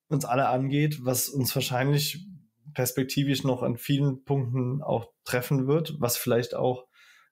uns 0.07 0.25
alle 0.25 0.49
angeht, 0.49 0.99
was 1.03 1.29
uns 1.29 1.55
wahrscheinlich 1.55 2.27
perspektivisch 2.73 3.43
noch 3.43 3.63
an 3.63 3.77
vielen 3.77 4.23
Punkten 4.23 4.81
auch 4.81 5.07
treffen 5.23 5.67
wird, 5.67 5.95
was 5.99 6.17
vielleicht 6.17 6.53
auch 6.53 6.85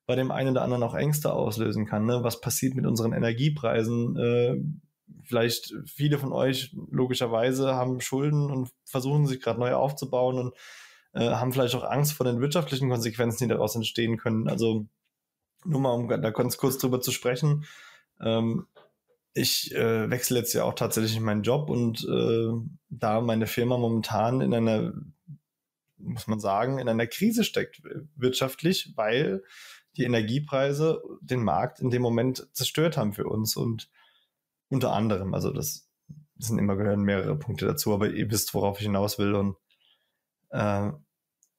bei 0.06 0.16
dem 0.16 0.32
einen 0.32 0.52
oder 0.52 0.64
anderen 0.64 0.84
auch 0.84 0.96
Ängste 0.96 1.34
auslösen 1.34 1.86
kann. 1.86 2.06
Ne? 2.06 2.24
Was 2.24 2.42
passiert 2.42 2.76
mit 2.76 2.86
unseren 2.86 3.14
Energiepreisen? 3.14 4.18
Äh, 4.18 4.62
vielleicht 5.24 5.74
viele 5.86 6.18
von 6.18 6.34
euch 6.34 6.76
logischerweise 6.92 7.76
haben 7.76 8.02
Schulden 8.02 8.52
und 8.52 8.70
versuchen 8.86 9.28
sich 9.28 9.42
gerade 9.42 9.60
neu 9.60 9.74
aufzubauen 9.74 10.38
und 10.38 10.54
äh, 11.14 11.30
haben 11.30 11.54
vielleicht 11.54 11.76
auch 11.76 11.84
Angst 11.84 12.14
vor 12.14 12.26
den 12.26 12.42
wirtschaftlichen 12.42 12.90
Konsequenzen, 12.90 13.46
die 13.46 13.54
daraus 13.54 13.76
entstehen 13.76 14.18
können. 14.18 14.48
Also 14.48 14.88
nur 15.66 15.80
mal, 15.80 15.92
um 15.92 16.08
da 16.08 16.30
ganz 16.32 16.58
kurz 16.58 16.78
drüber 16.78 17.02
zu 17.02 17.12
sprechen. 17.12 17.66
Ähm, 18.22 18.68
ich 19.34 19.74
äh, 19.74 20.10
wechsle 20.10 20.40
jetzt 20.40 20.54
ja 20.54 20.64
auch 20.64 20.76
tatsächlich 20.76 21.20
meinen 21.20 21.44
Job 21.44 21.70
und 21.70 22.04
äh, 22.08 22.50
da 22.90 23.22
meine 23.22 23.48
Firma 23.48 23.78
momentan 23.78 24.42
in 24.42 24.54
einer, 24.54 24.94
muss 25.98 26.28
man 26.28 26.40
sagen, 26.40 26.78
in 26.78 26.88
einer 26.88 27.08
Krise 27.08 27.44
steckt 27.44 27.82
wirtschaftlich, 28.16 28.94
weil 28.96 29.44
die 29.98 30.04
Energiepreise 30.04 31.02
den 31.22 31.44
Markt 31.44 31.80
in 31.80 31.90
dem 31.90 32.02
Moment 32.02 32.48
zerstört 32.54 32.98
haben 32.98 33.14
für 33.14 33.26
uns 33.26 33.56
und 33.56 33.90
unter 34.70 34.94
anderem, 34.94 35.34
also 35.34 35.52
das 35.52 35.88
sind 36.38 36.58
immer 36.58 36.76
gehören 36.76 37.04
mehrere 37.04 37.38
Punkte 37.38 37.66
dazu, 37.66 37.94
aber 37.94 38.10
ihr 38.10 38.30
wisst, 38.32 38.54
worauf 38.54 38.80
ich 38.80 38.86
hinaus 38.86 39.20
will 39.20 39.36
und 39.36 39.56
äh, 40.50 40.92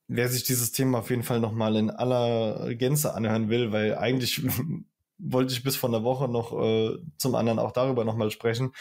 wer 0.09 0.29
sich 0.29 0.45
dieses 0.45 0.73
Thema 0.73 0.99
auf 0.99 1.11
jeden 1.11 1.23
Fall 1.23 1.41
nochmal 1.41 1.77
in 1.77 1.91
aller 1.91 2.75
Gänze 2.75 3.15
anhören 3.15 3.49
will, 3.49 3.73
weil 3.73 3.97
eigentlich 3.97 4.43
wollte 5.19 5.53
ich 5.53 5.63
bis 5.63 5.77
vor 5.77 5.91
einer 5.91 6.03
Woche 6.03 6.29
noch 6.29 6.53
äh, 6.61 6.99
zum 7.17 7.35
anderen 7.37 7.59
auch 7.59 7.73
darüber 7.73 8.05
nochmal 8.05 8.31
sprechen, 8.31 8.73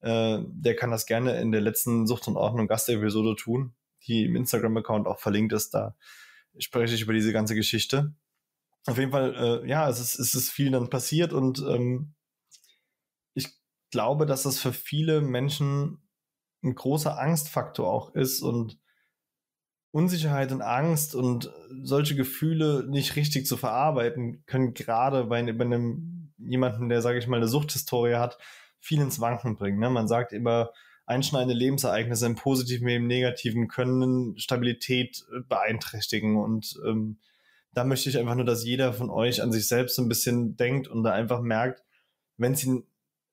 äh, 0.00 0.38
der 0.46 0.74
kann 0.74 0.90
das 0.90 1.06
gerne 1.06 1.38
in 1.40 1.52
der 1.52 1.60
letzten 1.60 2.06
Sucht 2.06 2.28
und 2.28 2.36
Ordnung 2.36 2.66
Gastepisode 2.66 3.36
tun, 3.36 3.74
die 4.06 4.24
im 4.24 4.36
Instagram-Account 4.36 5.06
auch 5.06 5.20
verlinkt 5.20 5.52
ist, 5.52 5.74
da 5.74 5.94
spreche 6.58 6.94
ich 6.94 7.02
über 7.02 7.12
diese 7.12 7.32
ganze 7.32 7.54
Geschichte 7.54 8.14
auf 8.86 8.98
jeden 8.98 9.12
Fall, 9.12 9.62
äh, 9.64 9.68
ja, 9.68 9.88
es 9.88 10.00
ist, 10.00 10.18
es 10.18 10.34
ist 10.34 10.50
viel 10.50 10.70
dann 10.70 10.90
passiert 10.90 11.32
und 11.32 11.60
ähm, 11.60 12.14
ich 13.34 13.48
glaube, 13.90 14.26
dass 14.26 14.42
das 14.42 14.58
für 14.58 14.72
viele 14.72 15.20
Menschen 15.20 15.98
ein 16.64 16.74
großer 16.74 17.18
Angstfaktor 17.18 17.90
auch 17.90 18.14
ist 18.14 18.40
und 18.40 18.78
Unsicherheit 19.92 20.52
und 20.52 20.62
Angst 20.62 21.14
und 21.14 21.52
solche 21.82 22.16
Gefühle 22.16 22.86
nicht 22.88 23.16
richtig 23.16 23.46
zu 23.46 23.56
verarbeiten, 23.56 24.42
können 24.46 24.74
gerade 24.74 25.24
bei, 25.24 25.42
bei 25.52 25.64
einem 25.64 26.32
jemanden, 26.38 26.88
der, 26.88 27.02
sage 27.02 27.18
ich 27.18 27.28
mal, 27.28 27.36
eine 27.36 27.48
Suchthistorie 27.48 28.14
hat, 28.14 28.38
viel 28.80 29.00
ins 29.00 29.20
Wanken 29.20 29.56
bringen. 29.56 29.78
Ne? 29.78 29.90
Man 29.90 30.08
sagt 30.08 30.32
immer, 30.32 30.70
einschneidende 31.04 31.54
Lebensereignisse 31.54 32.26
im 32.26 32.36
Positiven 32.36 32.86
wie 32.86 32.96
im 32.96 33.06
Negativen 33.06 33.68
können 33.68 34.38
Stabilität 34.38 35.24
äh, 35.30 35.40
beeinträchtigen 35.46 36.36
und 36.36 36.80
ähm, 36.86 37.18
da 37.74 37.84
möchte 37.84 38.08
ich 38.08 38.18
einfach 38.18 38.34
nur, 38.34 38.44
dass 38.44 38.64
jeder 38.64 38.92
von 38.92 39.10
euch 39.10 39.42
an 39.42 39.52
sich 39.52 39.66
selbst 39.66 39.96
so 39.96 40.02
ein 40.02 40.08
bisschen 40.08 40.56
denkt 40.56 40.88
und 40.88 41.02
da 41.02 41.12
einfach 41.12 41.40
merkt, 41.40 41.82
wenn 42.36 42.52
es 42.52 42.64
ihm 42.64 42.84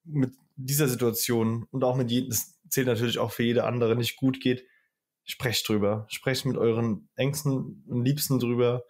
mit 0.04 0.34
dieser 0.56 0.88
Situation 0.88 1.66
und 1.72 1.84
auch 1.84 1.96
mit 1.96 2.12
jedem, 2.12 2.30
das 2.30 2.60
zählt 2.70 2.88
natürlich 2.88 3.20
auch 3.20 3.32
für 3.32 3.44
jede 3.44 3.64
andere, 3.66 3.96
nicht 3.96 4.18
gut 4.18 4.40
geht, 4.42 4.66
sprecht 5.24 5.68
drüber. 5.68 6.06
Sprecht 6.10 6.46
mit 6.46 6.58
euren 6.58 7.10
Ängsten 7.16 7.84
und 7.88 8.06
Liebsten 8.06 8.40
drüber. 8.40 8.84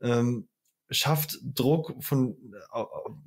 Ähm, 0.00 0.48
schafft 0.90 1.38
Druck 1.42 1.94
von, 2.00 2.36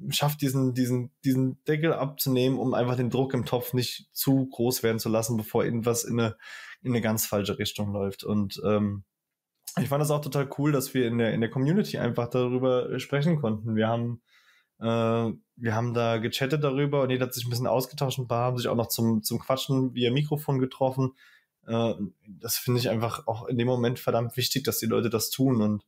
schafft 0.10 0.42
diesen, 0.42 0.74
diesen, 0.74 1.12
diesen 1.24 1.64
Deckel 1.66 1.94
abzunehmen, 1.94 2.58
um 2.58 2.74
einfach 2.74 2.96
den 2.96 3.10
Druck 3.10 3.34
im 3.34 3.46
Topf 3.46 3.74
nicht 3.74 4.10
zu 4.14 4.48
groß 4.48 4.84
werden 4.84 5.00
zu 5.00 5.10
lassen, 5.10 5.38
bevor 5.38 5.64
irgendwas 5.64 6.04
in 6.04 6.20
eine, 6.20 6.38
in 6.82 6.92
eine 6.92 7.02
ganz 7.02 7.26
falsche 7.26 7.60
Richtung 7.60 7.92
läuft. 7.92 8.24
Und 8.24 8.62
ähm, 8.66 9.04
ich 9.80 9.90
fand 9.90 10.02
das 10.02 10.12
auch 10.12 10.22
total 10.22 10.50
cool, 10.58 10.72
dass 10.72 10.94
wir 10.94 11.08
in 11.08 11.18
der, 11.18 11.34
in 11.34 11.42
der 11.42 11.50
Community 11.50 11.98
einfach 11.98 12.30
darüber 12.30 13.00
sprechen 13.00 13.40
konnten. 13.40 13.76
Wir 13.76 13.88
haben, 13.88 14.22
äh, 14.80 14.86
wir 15.56 15.76
haben 15.76 15.94
da 15.94 16.18
gechattet 16.18 16.64
darüber 16.64 17.04
und 17.04 17.10
jeder 17.10 17.26
hat 17.26 17.34
sich 17.34 17.46
ein 17.46 17.50
bisschen 17.50 17.68
ausgetauscht. 17.68 18.20
Ein 18.20 18.28
paar 18.28 18.46
haben 18.46 18.58
sich 18.58 18.68
auch 18.68 18.76
noch 18.76 18.88
zum, 18.88 19.24
zum 19.24 19.40
Quatschen 19.40 19.94
via 19.94 20.12
Mikrofon 20.12 20.60
getroffen. 20.60 21.14
Äh, 21.68 21.94
das 22.28 22.58
finde 22.58 22.80
ich 22.80 22.90
einfach 22.90 23.28
auch 23.28 23.48
in 23.48 23.58
dem 23.58 23.68
Moment 23.68 24.00
verdammt 24.00 24.36
wichtig, 24.38 24.64
dass 24.64 24.80
die 24.80 24.88
Leute 24.88 25.10
das 25.10 25.30
tun. 25.30 25.62
Und 25.62 25.86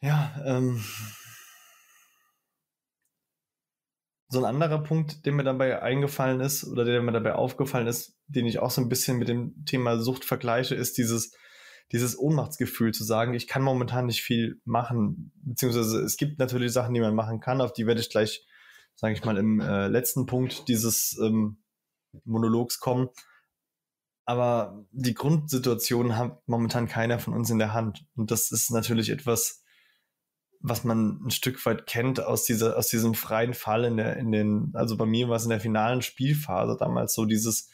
ja, 0.00 0.34
ähm, 0.44 0.84
so 4.28 4.38
ein 4.38 4.44
anderer 4.44 4.82
Punkt, 4.82 5.24
der 5.24 5.32
mir 5.32 5.44
dabei 5.44 5.80
eingefallen 5.80 6.40
ist 6.40 6.64
oder 6.64 6.84
der 6.84 7.00
mir 7.00 7.12
dabei 7.12 7.34
aufgefallen 7.34 7.86
ist, 7.86 8.18
den 8.26 8.46
ich 8.46 8.58
auch 8.58 8.70
so 8.70 8.80
ein 8.80 8.88
bisschen 8.88 9.18
mit 9.18 9.28
dem 9.28 9.64
Thema 9.64 9.98
Sucht 9.98 10.24
vergleiche, 10.24 10.74
ist 10.74 10.98
dieses, 10.98 11.32
dieses 11.92 12.18
Ohnmachtsgefühl 12.18 12.92
zu 12.92 13.04
sagen, 13.04 13.34
ich 13.34 13.46
kann 13.46 13.62
momentan 13.62 14.06
nicht 14.06 14.22
viel 14.22 14.60
machen, 14.64 15.32
beziehungsweise 15.36 16.00
es 16.00 16.16
gibt 16.16 16.38
natürlich 16.38 16.72
Sachen, 16.72 16.94
die 16.94 17.00
man 17.00 17.14
machen 17.14 17.40
kann, 17.40 17.60
auf 17.60 17.72
die 17.72 17.86
werde 17.86 18.00
ich 18.00 18.10
gleich, 18.10 18.46
sage 18.96 19.14
ich 19.14 19.24
mal, 19.24 19.36
im 19.36 19.60
äh, 19.60 19.88
letzten 19.88 20.26
Punkt 20.26 20.68
dieses 20.68 21.16
ähm, 21.22 21.58
Monologs 22.24 22.80
kommen. 22.80 23.08
Aber 24.24 24.84
die 24.90 25.14
Grundsituation 25.14 26.16
hat 26.16 26.42
momentan 26.48 26.88
keiner 26.88 27.20
von 27.20 27.32
uns 27.32 27.48
in 27.50 27.60
der 27.60 27.72
Hand. 27.72 28.04
Und 28.16 28.32
das 28.32 28.50
ist 28.50 28.72
natürlich 28.72 29.10
etwas, 29.10 29.62
was 30.58 30.82
man 30.82 31.24
ein 31.24 31.30
Stück 31.30 31.64
weit 31.64 31.86
kennt 31.86 32.20
aus 32.20 32.42
dieser, 32.42 32.76
aus 32.76 32.88
diesem 32.88 33.14
freien 33.14 33.54
Fall 33.54 33.84
in 33.84 33.96
der, 33.96 34.16
in 34.16 34.32
den, 34.32 34.72
also 34.74 34.96
bei 34.96 35.06
mir 35.06 35.28
war 35.28 35.36
es 35.36 35.44
in 35.44 35.50
der 35.50 35.60
finalen 35.60 36.02
Spielphase 36.02 36.76
damals 36.76 37.14
so 37.14 37.24
dieses, 37.24 37.70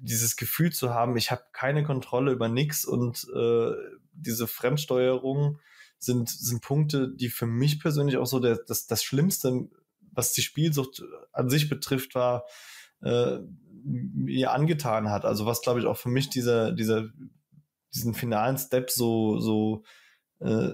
dieses 0.00 0.36
Gefühl 0.36 0.72
zu 0.72 0.94
haben, 0.94 1.16
ich 1.16 1.30
habe 1.30 1.44
keine 1.52 1.84
Kontrolle 1.84 2.32
über 2.32 2.48
nichts 2.48 2.84
und 2.84 3.26
äh, 3.34 3.72
diese 4.12 4.46
Fremdsteuerung 4.46 5.58
sind, 5.98 6.30
sind 6.30 6.62
Punkte, 6.62 7.14
die 7.14 7.28
für 7.28 7.46
mich 7.46 7.80
persönlich 7.80 8.16
auch 8.16 8.26
so 8.26 8.40
der, 8.40 8.58
das, 8.66 8.86
das 8.86 9.04
Schlimmste, 9.04 9.68
was 10.12 10.32
die 10.32 10.42
Spielsucht 10.42 11.02
an 11.32 11.50
sich 11.50 11.68
betrifft, 11.68 12.14
war, 12.14 12.46
äh, 13.02 13.38
mir 13.84 14.52
angetan 14.52 15.10
hat. 15.10 15.24
Also 15.24 15.46
was, 15.46 15.62
glaube 15.62 15.80
ich, 15.80 15.86
auch 15.86 15.96
für 15.96 16.08
mich 16.08 16.30
dieser, 16.30 16.72
dieser, 16.72 17.08
diesen 17.94 18.14
finalen 18.14 18.58
Step 18.58 18.90
so, 18.90 19.38
so 19.38 19.84
äh, 20.40 20.70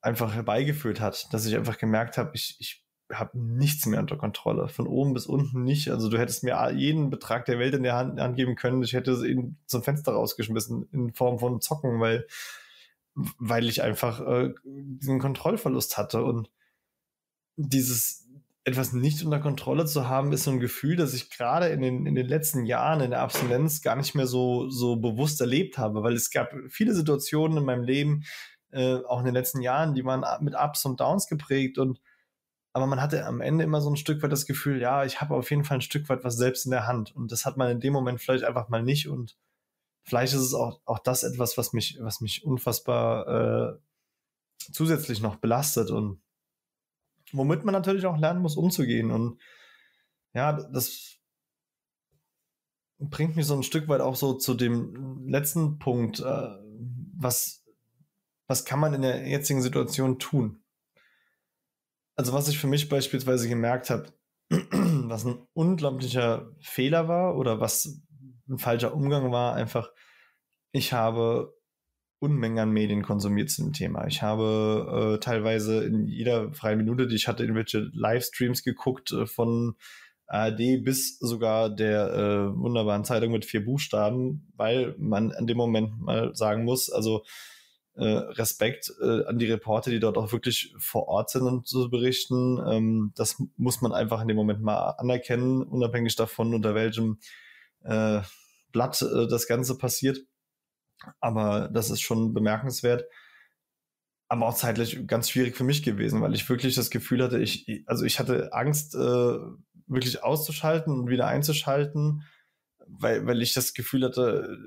einfach 0.00 0.34
herbeigeführt 0.34 1.00
hat, 1.00 1.32
dass 1.32 1.46
ich 1.46 1.56
einfach 1.56 1.78
gemerkt 1.78 2.18
habe, 2.18 2.30
ich, 2.34 2.56
ich 2.58 2.84
habe 3.12 3.38
nichts 3.38 3.86
mehr 3.86 4.00
unter 4.00 4.16
Kontrolle. 4.16 4.68
Von 4.68 4.86
oben 4.86 5.14
bis 5.14 5.26
unten 5.26 5.62
nicht. 5.62 5.90
Also 5.90 6.08
du 6.08 6.18
hättest 6.18 6.44
mir 6.44 6.72
jeden 6.74 7.10
Betrag 7.10 7.44
der 7.44 7.58
Welt 7.58 7.74
in 7.74 7.82
der 7.82 7.94
Hand, 7.94 8.20
Hand 8.20 8.36
geben 8.36 8.56
können. 8.56 8.82
Ich 8.82 8.92
hätte 8.92 9.26
ihn 9.26 9.56
zum 9.66 9.82
Fenster 9.82 10.12
rausgeschmissen 10.12 10.88
in 10.92 11.12
Form 11.12 11.38
von 11.38 11.60
Zocken, 11.60 12.00
weil, 12.00 12.26
weil 13.14 13.68
ich 13.68 13.82
einfach 13.82 14.20
äh, 14.20 14.54
diesen 14.64 15.18
Kontrollverlust 15.18 15.98
hatte. 15.98 16.24
Und 16.24 16.50
dieses 17.56 18.28
etwas 18.64 18.92
nicht 18.92 19.24
unter 19.24 19.40
Kontrolle 19.40 19.86
zu 19.86 20.08
haben, 20.08 20.32
ist 20.32 20.44
so 20.44 20.52
ein 20.52 20.60
Gefühl, 20.60 20.96
das 20.96 21.14
ich 21.14 21.30
gerade 21.30 21.68
in 21.68 21.80
den, 21.80 22.06
in 22.06 22.14
den 22.14 22.28
letzten 22.28 22.64
Jahren 22.64 23.00
in 23.00 23.10
der 23.10 23.20
Abstinenz 23.20 23.82
gar 23.82 23.96
nicht 23.96 24.14
mehr 24.14 24.26
so, 24.26 24.68
so 24.70 24.96
bewusst 24.96 25.40
erlebt 25.40 25.78
habe, 25.78 26.02
weil 26.02 26.14
es 26.14 26.30
gab 26.30 26.52
viele 26.68 26.94
Situationen 26.94 27.58
in 27.58 27.64
meinem 27.64 27.82
Leben, 27.82 28.24
äh, 28.70 28.98
auch 29.06 29.18
in 29.18 29.24
den 29.24 29.34
letzten 29.34 29.60
Jahren, 29.60 29.94
die 29.94 30.04
waren 30.04 30.24
mit 30.44 30.54
Ups 30.54 30.84
und 30.84 31.00
Downs 31.00 31.26
geprägt 31.26 31.78
und 31.78 32.00
aber 32.72 32.86
man 32.86 33.02
hatte 33.02 33.26
am 33.26 33.40
Ende 33.40 33.64
immer 33.64 33.80
so 33.80 33.90
ein 33.90 33.96
Stück 33.96 34.22
weit 34.22 34.32
das 34.32 34.46
Gefühl, 34.46 34.80
ja, 34.80 35.04
ich 35.04 35.20
habe 35.20 35.34
auf 35.34 35.50
jeden 35.50 35.64
Fall 35.64 35.78
ein 35.78 35.82
Stück 35.82 36.08
weit 36.08 36.24
was 36.24 36.36
selbst 36.36 36.64
in 36.64 36.70
der 36.70 36.86
Hand. 36.86 37.14
Und 37.14 37.30
das 37.30 37.44
hat 37.44 37.56
man 37.56 37.70
in 37.70 37.80
dem 37.80 37.92
Moment 37.92 38.20
vielleicht 38.20 38.44
einfach 38.44 38.68
mal 38.70 38.82
nicht. 38.82 39.08
Und 39.08 39.36
vielleicht 40.04 40.32
ist 40.32 40.40
es 40.40 40.54
auch, 40.54 40.80
auch 40.86 40.98
das 40.98 41.22
etwas, 41.22 41.58
was 41.58 41.74
mich, 41.74 41.98
was 42.00 42.22
mich 42.22 42.44
unfassbar 42.44 43.74
äh, 43.76 43.78
zusätzlich 44.72 45.20
noch 45.20 45.36
belastet 45.36 45.90
und 45.90 46.22
womit 47.32 47.64
man 47.64 47.74
natürlich 47.74 48.06
auch 48.06 48.18
lernen 48.18 48.40
muss, 48.40 48.56
umzugehen. 48.56 49.10
Und 49.10 49.38
ja, 50.32 50.52
das 50.52 51.18
bringt 52.98 53.36
mich 53.36 53.46
so 53.46 53.54
ein 53.54 53.62
Stück 53.62 53.88
weit 53.88 54.00
auch 54.00 54.16
so 54.16 54.34
zu 54.34 54.54
dem 54.54 55.28
letzten 55.28 55.78
Punkt. 55.78 56.20
Äh, 56.20 56.48
was, 57.18 57.66
was 58.46 58.64
kann 58.64 58.80
man 58.80 58.94
in 58.94 59.02
der 59.02 59.28
jetzigen 59.28 59.60
Situation 59.60 60.18
tun? 60.18 60.61
Also 62.16 62.32
was 62.32 62.48
ich 62.48 62.58
für 62.58 62.66
mich 62.66 62.88
beispielsweise 62.88 63.48
gemerkt 63.48 63.90
habe, 63.90 64.06
was 64.50 65.24
ein 65.24 65.46
unglaublicher 65.54 66.50
Fehler 66.60 67.08
war 67.08 67.36
oder 67.36 67.60
was 67.60 68.02
ein 68.48 68.58
falscher 68.58 68.94
Umgang 68.94 69.32
war, 69.32 69.54
einfach, 69.54 69.90
ich 70.72 70.92
habe 70.92 71.54
Unmengen 72.18 72.58
an 72.60 72.70
Medien 72.70 73.02
konsumiert 73.02 73.50
zu 73.50 73.62
dem 73.62 73.72
Thema. 73.72 74.06
Ich 74.06 74.22
habe 74.22 75.16
äh, 75.16 75.20
teilweise 75.20 75.82
in 75.82 76.06
jeder 76.06 76.52
freien 76.52 76.78
Minute, 76.78 77.08
die 77.08 77.16
ich 77.16 77.26
hatte, 77.26 77.42
irgendwelche 77.42 77.90
Livestreams 77.92 78.62
geguckt 78.62 79.10
äh, 79.10 79.26
von 79.26 79.74
ARD 80.28 80.84
bis 80.84 81.18
sogar 81.18 81.68
der 81.68 82.12
äh, 82.14 82.56
wunderbaren 82.56 83.04
Zeitung 83.04 83.32
mit 83.32 83.44
vier 83.44 83.64
Buchstaben, 83.64 84.52
weil 84.54 84.94
man 84.98 85.32
an 85.32 85.48
dem 85.48 85.56
Moment 85.56 86.00
mal 86.00 86.34
sagen 86.34 86.64
muss, 86.64 86.90
also 86.90 87.24
äh, 87.94 88.04
Respekt 88.04 88.92
äh, 89.02 89.24
an 89.26 89.38
die 89.38 89.50
Reporter, 89.50 89.90
die 89.90 90.00
dort 90.00 90.16
auch 90.16 90.32
wirklich 90.32 90.74
vor 90.78 91.08
Ort 91.08 91.30
sind 91.30 91.42
und 91.42 91.66
so 91.66 91.88
berichten. 91.90 92.58
Ähm, 92.66 93.12
das 93.16 93.42
muss 93.56 93.82
man 93.82 93.92
einfach 93.92 94.22
in 94.22 94.28
dem 94.28 94.36
Moment 94.36 94.62
mal 94.62 94.90
anerkennen, 94.98 95.62
unabhängig 95.62 96.16
davon, 96.16 96.54
unter 96.54 96.74
welchem 96.74 97.18
äh, 97.84 98.22
Blatt 98.72 99.02
äh, 99.02 99.28
das 99.28 99.46
Ganze 99.46 99.76
passiert. 99.76 100.18
Aber 101.20 101.68
das 101.68 101.90
ist 101.90 102.00
schon 102.00 102.32
bemerkenswert. 102.32 103.04
Aber 104.28 104.46
auch 104.46 104.54
zeitlich 104.54 105.06
ganz 105.06 105.28
schwierig 105.28 105.56
für 105.56 105.64
mich 105.64 105.82
gewesen, 105.82 106.22
weil 106.22 106.34
ich 106.34 106.48
wirklich 106.48 106.74
das 106.74 106.88
Gefühl 106.88 107.22
hatte, 107.22 107.38
ich, 107.38 107.84
also 107.86 108.06
ich 108.06 108.18
hatte 108.18 108.54
Angst, 108.54 108.94
äh, 108.94 109.36
wirklich 109.86 110.22
auszuschalten 110.22 110.92
und 110.94 111.08
wieder 111.08 111.26
einzuschalten, 111.26 112.22
weil, 112.86 113.26
weil 113.26 113.42
ich 113.42 113.52
das 113.52 113.74
Gefühl 113.74 114.04
hatte, 114.04 114.58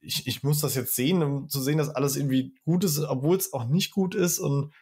ich, 0.00 0.26
ich 0.26 0.42
muss 0.42 0.60
das 0.60 0.74
jetzt 0.74 0.94
sehen, 0.94 1.22
um 1.22 1.48
zu 1.48 1.60
sehen, 1.60 1.78
dass 1.78 1.88
alles 1.88 2.16
irgendwie 2.16 2.54
gut 2.64 2.84
ist, 2.84 2.98
obwohl 3.00 3.36
es 3.36 3.52
auch 3.52 3.66
nicht 3.66 3.92
gut 3.92 4.14
ist. 4.14 4.38
Und 4.38 4.72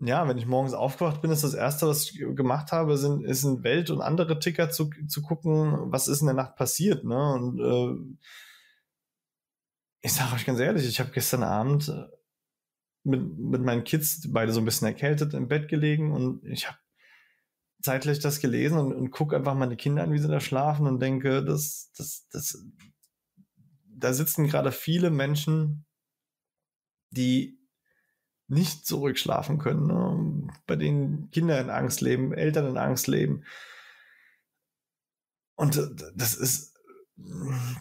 ja, 0.00 0.26
wenn 0.28 0.38
ich 0.38 0.46
morgens 0.46 0.74
aufgewacht 0.74 1.22
bin, 1.22 1.30
ist 1.30 1.44
das 1.44 1.54
Erste, 1.54 1.86
was 1.86 2.10
ich 2.10 2.18
gemacht 2.18 2.72
habe, 2.72 2.98
sind, 2.98 3.24
ist 3.24 3.44
in 3.44 3.62
Welt 3.62 3.90
und 3.90 4.00
andere 4.00 4.38
Ticker 4.38 4.70
zu, 4.70 4.90
zu 5.08 5.22
gucken, 5.22 5.92
was 5.92 6.08
ist 6.08 6.20
in 6.20 6.26
der 6.26 6.34
Nacht 6.34 6.56
passiert. 6.56 7.04
Ne? 7.04 7.32
Und 7.34 7.60
äh, 7.60 8.18
ich 10.02 10.12
sage 10.12 10.34
euch 10.34 10.44
ganz 10.44 10.58
ehrlich, 10.60 10.86
ich 10.86 11.00
habe 11.00 11.10
gestern 11.12 11.42
Abend 11.42 11.88
äh, 11.88 12.06
mit, 13.04 13.38
mit 13.38 13.62
meinen 13.62 13.84
Kids 13.84 14.30
beide 14.32 14.52
so 14.52 14.60
ein 14.60 14.64
bisschen 14.64 14.86
erkältet 14.86 15.34
im 15.34 15.48
Bett 15.48 15.68
gelegen 15.68 16.12
und 16.12 16.44
ich 16.44 16.66
habe 16.66 16.78
zeitlich 17.82 18.18
das 18.18 18.40
gelesen 18.40 18.78
und, 18.78 18.94
und 18.94 19.10
gucke 19.10 19.36
einfach 19.36 19.54
meine 19.54 19.76
Kinder 19.76 20.02
an, 20.02 20.12
wie 20.12 20.18
sie 20.18 20.28
da 20.28 20.40
schlafen 20.40 20.86
und 20.86 21.00
denke, 21.00 21.44
das, 21.44 21.92
das, 21.96 22.26
das, 22.30 22.64
da 23.96 24.12
sitzen 24.12 24.46
gerade 24.46 24.72
viele 24.72 25.10
Menschen, 25.10 25.84
die 27.10 27.58
nicht 28.46 28.86
zurückschlafen 28.86 29.58
können, 29.58 29.86
ne? 29.86 30.52
bei 30.66 30.76
denen 30.76 31.30
Kinder 31.30 31.60
in 31.60 31.70
Angst 31.70 32.00
leben, 32.00 32.32
Eltern 32.32 32.66
in 32.66 32.76
Angst 32.76 33.06
leben. 33.06 33.44
Und 35.56 35.80
das 36.14 36.34
ist 36.34 36.74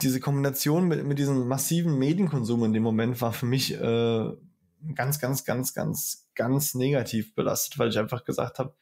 diese 0.02 0.19
Kombination 0.19 0.88
mit, 0.88 1.04
mit 1.06 1.17
diesem 1.19 1.47
massiven 1.47 1.97
Medienkonsum 1.97 2.63
in 2.65 2.73
dem 2.73 2.84
Moment 2.84 3.19
war 3.19 3.34
für 3.34 3.47
mich 3.47 3.73
äh, 3.73 4.32
ganz, 4.95 5.19
ganz, 5.19 5.43
ganz, 5.43 5.73
ganz, 5.73 6.30
ganz 6.36 6.76
negativ 6.76 7.34
belastet, 7.34 7.80
weil 7.80 7.89
ich 7.89 7.97
einfach 7.97 8.26
gesagt 8.26 8.60
habe, 8.60 8.76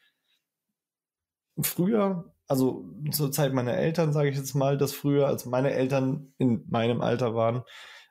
früher 1.61 2.30
also 2.51 2.83
zur 3.11 3.31
Zeit 3.31 3.53
meiner 3.53 3.77
Eltern, 3.77 4.11
sage 4.11 4.27
ich 4.27 4.35
jetzt 4.35 4.55
mal, 4.55 4.77
dass 4.77 4.91
früher, 4.91 5.25
als 5.25 5.45
meine 5.45 5.71
Eltern 5.71 6.33
in 6.37 6.65
meinem 6.67 6.99
Alter 6.99 7.33
waren, 7.33 7.63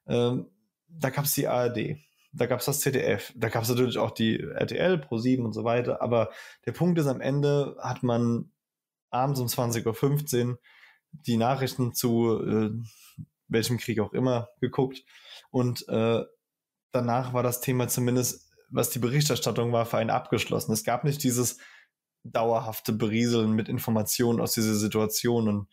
ähm, 0.06 0.46
da 0.88 1.10
gab 1.10 1.26
es 1.26 1.34
die 1.34 1.46
ARD, 1.46 1.98
da 2.32 2.46
gab 2.46 2.60
es 2.60 2.64
das 2.64 2.80
ZDF, 2.80 3.34
da 3.36 3.50
gab 3.50 3.64
es 3.64 3.68
natürlich 3.68 3.98
auch 3.98 4.12
die 4.12 4.40
RTL, 4.40 4.94
Pro7 4.94 5.44
und 5.44 5.52
so 5.52 5.64
weiter, 5.64 6.00
aber 6.00 6.30
der 6.64 6.72
Punkt 6.72 6.98
ist, 6.98 7.06
am 7.06 7.20
Ende 7.20 7.76
hat 7.80 8.02
man 8.02 8.50
abends 9.10 9.40
um 9.40 9.46
20.15 9.46 10.48
Uhr 10.48 10.58
die 11.26 11.36
Nachrichten 11.36 11.92
zu 11.92 12.42
äh, 12.42 12.70
welchem 13.48 13.76
Krieg 13.76 14.00
auch 14.00 14.14
immer 14.14 14.48
geguckt 14.62 15.04
und 15.50 15.86
äh, 15.90 16.24
danach 16.92 17.34
war 17.34 17.42
das 17.42 17.60
Thema 17.60 17.88
zumindest, 17.88 18.50
was 18.70 18.88
die 18.88 19.00
Berichterstattung 19.00 19.70
war, 19.70 19.84
für 19.84 19.98
einen 19.98 20.08
abgeschlossen. 20.08 20.72
Es 20.72 20.82
gab 20.82 21.04
nicht 21.04 21.22
dieses 21.24 21.58
dauerhafte 22.24 22.92
Berieseln 22.92 23.52
mit 23.52 23.68
Informationen 23.68 24.40
aus 24.40 24.52
dieser 24.52 24.74
Situation. 24.74 25.48
Und 25.48 25.68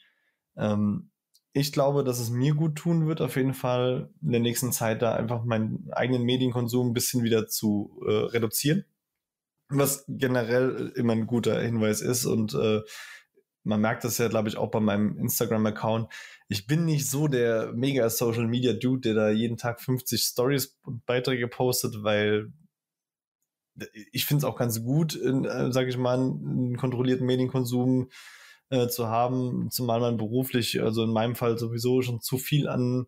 ähm, 0.57 1.09
ich 1.53 1.71
glaube, 1.71 2.03
dass 2.03 2.19
es 2.19 2.29
mir 2.29 2.53
gut 2.53 2.75
tun 2.75 3.07
wird, 3.07 3.21
auf 3.21 3.35
jeden 3.35 3.53
Fall 3.53 4.09
in 4.21 4.31
der 4.31 4.41
nächsten 4.41 4.71
Zeit 4.71 5.01
da 5.01 5.13
einfach 5.13 5.43
meinen 5.43 5.89
eigenen 5.91 6.23
Medienkonsum 6.23 6.89
ein 6.89 6.93
bisschen 6.93 7.23
wieder 7.23 7.47
zu 7.47 8.01
äh, 8.05 8.11
reduzieren. 8.11 8.85
Was 9.69 10.05
generell 10.07 10.93
immer 10.95 11.13
ein 11.13 11.27
guter 11.27 11.59
Hinweis 11.59 12.01
ist 12.01 12.25
und 12.25 12.53
äh, 12.53 12.81
man 13.67 13.81
merkt 13.81 14.05
das 14.05 14.17
ja, 14.17 14.29
glaube 14.29 14.47
ich, 14.47 14.57
auch 14.57 14.71
bei 14.71 14.79
meinem 14.79 15.17
Instagram-Account. 15.17 16.11
Ich 16.47 16.67
bin 16.67 16.85
nicht 16.85 17.09
so 17.09 17.27
der 17.27 17.73
mega 17.73 18.09
Social 18.09 18.47
Media 18.47 18.71
Dude, 18.71 19.01
der 19.01 19.13
da 19.13 19.29
jeden 19.29 19.57
Tag 19.57 19.81
50 19.81 20.21
Stories 20.21 20.79
und 20.83 21.05
Beiträge 21.05 21.49
postet, 21.49 22.01
weil 22.01 22.53
ich 24.11 24.25
finde 24.25 24.39
es 24.39 24.43
auch 24.45 24.57
ganz 24.57 24.83
gut, 24.83 25.15
äh, 25.15 25.71
sage 25.71 25.89
ich 25.89 25.97
mal, 25.97 26.17
einen 26.17 26.77
kontrollierten 26.77 27.25
Medienkonsum 27.25 28.09
äh, 28.69 28.87
zu 28.87 29.07
haben, 29.07 29.69
zumal 29.71 29.99
man 29.99 30.17
beruflich, 30.17 30.81
also 30.81 31.03
in 31.03 31.11
meinem 31.11 31.35
Fall 31.35 31.57
sowieso 31.57 32.01
schon 32.01 32.21
zu 32.21 32.37
viel 32.37 32.67
an 32.67 33.07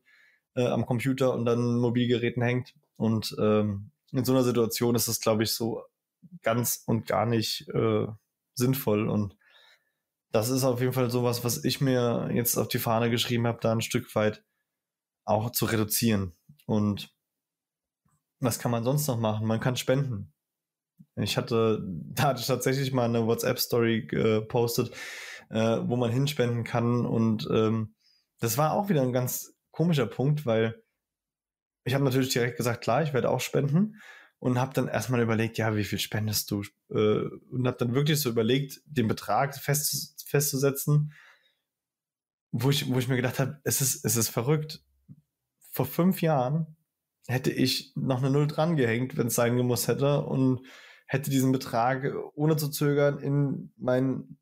äh, 0.56 0.68
am 0.68 0.86
Computer 0.86 1.34
und 1.34 1.46
dann 1.46 1.78
Mobilgeräten 1.78 2.42
hängt. 2.42 2.74
Und 2.98 3.36
ähm, 3.40 3.92
in 4.12 4.26
so 4.26 4.34
einer 4.34 4.44
Situation 4.44 4.96
ist 4.96 5.08
das, 5.08 5.20
glaube 5.20 5.44
ich, 5.44 5.52
so 5.52 5.84
ganz 6.42 6.84
und 6.86 7.06
gar 7.06 7.26
nicht 7.26 7.68
äh, 7.70 8.08
sinnvoll. 8.56 9.10
Und 9.10 9.38
das 10.32 10.50
ist 10.50 10.64
auf 10.64 10.82
jeden 10.82 10.94
Fall 10.94 11.10
sowas, 11.10 11.44
was 11.44 11.64
ich 11.64 11.82
mir 11.82 12.30
jetzt 12.34 12.58
auf 12.58 12.68
die 12.68 12.80
Fahne 12.80 13.10
geschrieben 13.10 13.48
habe, 13.48 13.60
da 13.62 13.72
ein 13.72 13.82
Stück 13.82 14.14
weit 14.16 14.44
auch 15.26 15.52
zu 15.52 15.66
reduzieren. 15.66 16.34
Und 16.66 17.14
was 18.40 18.60
kann 18.60 18.72
man 18.72 18.84
sonst 18.84 19.08
noch 19.08 19.20
machen? 19.20 19.48
Man 19.48 19.60
kann 19.60 19.76
spenden. 19.76 20.34
Ich 21.16 21.38
hatte, 21.38 21.84
da 21.86 22.24
hatte 22.24 22.42
ich 22.42 22.48
tatsächlich 22.48 22.92
mal 22.92 23.06
eine 23.06 23.26
WhatsApp-Story 23.26 24.08
gepostet, 24.08 24.92
äh, 25.50 25.80
wo 25.84 25.96
man 25.96 26.12
hinspenden 26.12 26.64
kann. 26.64 27.06
Und 27.06 27.48
ähm, 27.52 27.96
das 28.40 28.58
war 28.58 28.74
auch 28.74 28.90
wieder 28.90 29.02
ein 29.02 29.14
ganz 29.14 29.54
komischer 29.72 30.06
Punkt, 30.06 30.46
weil 30.46 30.82
ich 31.84 31.94
habe 31.94 32.04
natürlich 32.04 32.34
direkt 32.34 32.58
gesagt, 32.58 32.82
klar, 32.82 33.04
ich 33.04 33.14
werde 33.14 33.30
auch 33.30 33.40
spenden. 33.40 33.96
und 34.40 34.58
habe 34.58 34.74
dann 34.74 34.88
erstmal 34.88 35.22
überlegt, 35.22 35.58
ja, 35.58 35.76
wie 35.76 35.84
viel 35.84 36.00
spendest 36.00 36.50
du? 36.52 36.64
Äh, 36.92 37.28
und 37.52 37.68
habe 37.68 37.78
dann 37.78 37.94
wirklich 37.94 38.22
so 38.22 38.30
überlegt, 38.30 38.82
den 38.86 39.08
Betrag 39.08 39.58
fest, 39.58 40.24
festzusetzen, 40.26 41.14
wo 42.52 42.70
ich, 42.70 42.90
wo 42.90 43.00
ich 43.00 43.08
mir 43.08 43.18
gedacht 43.18 43.40
habe, 43.40 43.60
es 43.64 43.82
ist, 43.82 44.06
es 44.06 44.16
ist 44.16 44.30
verrückt. 44.30 44.82
Vor 45.72 45.86
fünf 45.86 46.22
Jahren 46.22 46.78
hätte 47.28 47.52
ich 47.52 47.92
noch 47.96 48.20
eine 48.20 48.30
Null 48.30 48.48
dran 48.48 48.76
gehängt, 48.76 49.18
wenn 49.18 49.28
es 49.28 49.36
sein 49.36 49.58
gemusst 49.58 49.88
hätte 49.88 50.24
und 50.24 50.62
hätte 51.10 51.32
diesen 51.32 51.52
Betrag 51.52 52.06
ohne 52.36 52.56
zu 52.56 52.70
zögern 52.70 53.18
in 53.18 53.72
mein 53.78 54.38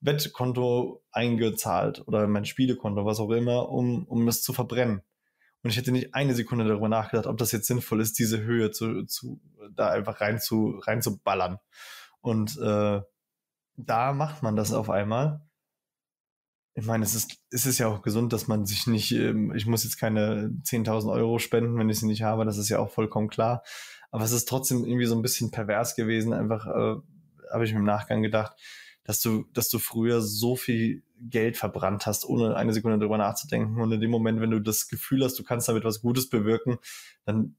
Wettkonto 0.00 1.02
eingezahlt 1.10 2.06
oder 2.06 2.24
in 2.24 2.30
mein 2.30 2.44
Spielekonto, 2.44 3.06
was 3.06 3.18
auch 3.18 3.30
immer, 3.30 3.70
um, 3.70 4.04
um 4.04 4.28
es 4.28 4.42
zu 4.42 4.52
verbrennen. 4.52 5.00
Und 5.62 5.70
ich 5.70 5.78
hätte 5.78 5.90
nicht 5.90 6.14
eine 6.14 6.34
Sekunde 6.34 6.66
darüber 6.66 6.90
nachgedacht, 6.90 7.26
ob 7.26 7.38
das 7.38 7.52
jetzt 7.52 7.66
sinnvoll 7.66 8.02
ist, 8.02 8.18
diese 8.18 8.42
Höhe 8.42 8.70
zu, 8.72 9.04
zu 9.04 9.40
da 9.74 9.88
einfach 9.88 10.20
rein 10.20 10.38
zu, 10.38 10.80
rein 10.82 11.00
zu 11.00 11.18
ballern. 11.18 11.58
Und 12.20 12.58
äh, 12.58 13.00
da 13.76 14.12
macht 14.12 14.42
man 14.42 14.54
das 14.54 14.74
auf 14.74 14.90
einmal. 14.90 15.40
Ich 16.74 16.84
meine, 16.84 17.04
es 17.04 17.14
ist, 17.14 17.38
es 17.50 17.64
ist 17.64 17.78
ja 17.78 17.88
auch 17.88 18.02
gesund, 18.02 18.34
dass 18.34 18.48
man 18.48 18.66
sich 18.66 18.86
nicht, 18.86 19.12
ähm, 19.12 19.54
ich 19.54 19.64
muss 19.64 19.84
jetzt 19.84 19.96
keine 19.96 20.52
10.000 20.62 21.10
Euro 21.10 21.38
spenden, 21.38 21.78
wenn 21.78 21.88
ich 21.88 22.00
sie 22.00 22.06
nicht 22.06 22.22
habe, 22.22 22.44
das 22.44 22.58
ist 22.58 22.68
ja 22.68 22.80
auch 22.80 22.90
vollkommen 22.90 23.28
klar. 23.28 23.62
Aber 24.12 24.24
es 24.24 24.32
ist 24.32 24.48
trotzdem 24.48 24.84
irgendwie 24.84 25.06
so 25.06 25.16
ein 25.16 25.22
bisschen 25.22 25.50
pervers 25.50 25.96
gewesen, 25.96 26.32
einfach, 26.32 26.66
äh, 26.66 26.96
habe 27.50 27.64
ich 27.64 27.72
mir 27.72 27.80
im 27.80 27.84
Nachgang 27.84 28.22
gedacht, 28.22 28.56
dass 29.04 29.20
du, 29.20 29.46
dass 29.52 29.68
du 29.68 29.78
früher 29.78 30.20
so 30.20 30.54
viel 30.54 31.02
Geld 31.18 31.56
verbrannt 31.56 32.06
hast, 32.06 32.24
ohne 32.24 32.54
eine 32.54 32.72
Sekunde 32.72 32.98
darüber 32.98 33.18
nachzudenken. 33.18 33.80
Und 33.80 33.90
in 33.90 34.00
dem 34.00 34.10
Moment, 34.10 34.40
wenn 34.40 34.50
du 34.50 34.60
das 34.60 34.86
Gefühl 34.86 35.24
hast, 35.24 35.38
du 35.38 35.42
kannst 35.42 35.68
damit 35.68 35.84
was 35.84 36.02
Gutes 36.02 36.28
bewirken, 36.28 36.78
dann 37.24 37.56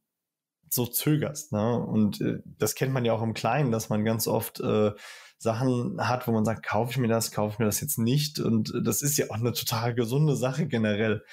so 0.70 0.86
zögerst. 0.86 1.52
Ne? 1.52 1.80
Und 1.80 2.22
äh, 2.22 2.40
das 2.46 2.76
kennt 2.76 2.94
man 2.94 3.04
ja 3.04 3.14
auch 3.14 3.22
im 3.22 3.34
Kleinen, 3.34 3.72
dass 3.72 3.90
man 3.90 4.06
ganz 4.06 4.28
oft 4.28 4.60
äh, 4.60 4.92
Sachen 5.38 5.98
hat, 6.08 6.28
wo 6.28 6.32
man 6.32 6.46
sagt, 6.46 6.64
kaufe 6.64 6.92
ich 6.92 6.98
mir 6.98 7.08
das, 7.08 7.32
kaufe 7.32 7.54
ich 7.54 7.60
mir 7.60 7.66
das 7.66 7.82
jetzt 7.82 7.98
nicht. 7.98 8.40
Und 8.40 8.74
das 8.84 9.02
ist 9.02 9.18
ja 9.18 9.26
auch 9.30 9.36
eine 9.36 9.54
total 9.54 9.94
gesunde 9.94 10.36
Sache 10.36 10.68
generell. 10.68 11.24